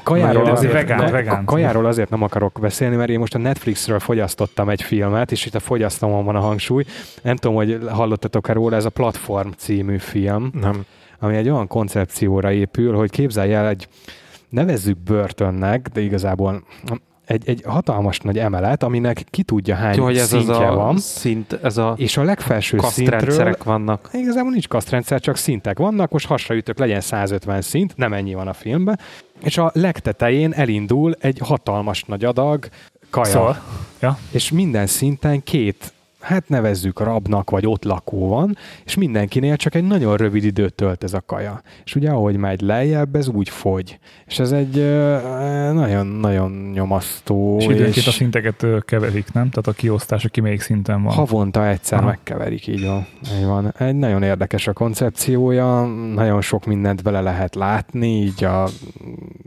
[0.04, 1.46] Kajáról Már azért, vegán, ka- vegán.
[1.46, 5.56] kajáról azért nem akarok beszélni, mert én most a Netflixről fogyasztottam egy filmet, és itt
[5.56, 6.84] a fogyasztomon van a hangsúly.
[7.22, 10.86] Nem tudom, hogy hallottatok-e róla, ez a Platform című film, Nem.
[11.20, 13.88] ami egy olyan koncepcióra épül, hogy képzelj el egy,
[14.50, 16.64] nevezzük börtönnek, de igazából
[17.26, 20.76] egy, egy hatalmas nagy emelet, aminek ki tudja hány Jó, hogy ez az szintje a
[20.76, 24.10] van, szint, ez a és a legfelső szintről vannak.
[24.14, 28.54] Igazából nincs kasztrendszer, csak szintek vannak, most hasraütök, legyen 150 szint, nem ennyi van a
[28.54, 29.00] filmben,
[29.44, 32.68] és a legtetején elindul egy hatalmas nagy adag
[33.10, 33.32] kaja.
[33.32, 33.62] Szóval,
[34.02, 35.93] ja, És minden szinten két,
[36.24, 41.04] hát nevezzük rabnak, vagy ott lakó van, és mindenkinél csak egy nagyon rövid időt tölt
[41.04, 41.62] ez a kaja.
[41.86, 44.00] És ugye ahogy megy lejjebb, ez úgy fogy.
[44.26, 44.76] És ez egy
[45.74, 47.58] nagyon-nagyon nyomasztó.
[47.60, 49.50] és időnként a szinteket keverik, nem?
[49.50, 51.14] Tehát a kiosztás, aki melyik szinten van.
[51.14, 52.08] Havonta egyszer Aha.
[52.08, 53.08] megkeverik, így van.
[53.38, 53.74] így van.
[53.78, 58.70] Egy nagyon érdekes a koncepciója, nagyon sok mindent bele lehet látni, így a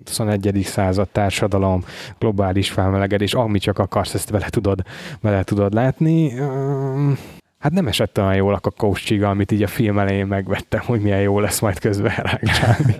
[0.04, 0.60] 21.
[0.64, 1.84] század társadalom,
[2.18, 4.82] globális felmelegedés, ami csak akarsz, ezt bele tudod,
[5.20, 6.32] bele tudod látni.
[7.58, 11.20] Hát nem esett olyan jól a kakaóscsiga, amit így a film elején megvettem, hogy milyen
[11.20, 12.96] jó lesz majd közben elágcsálni.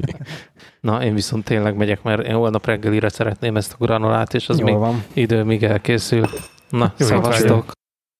[0.81, 4.59] Na, én viszont tényleg megyek, mert én holnap reggelire szeretném ezt a granolát, és az
[4.59, 5.05] még Jól van.
[5.13, 6.27] idő, míg elkészül.
[6.71, 7.76] Na, Jó szavaztok.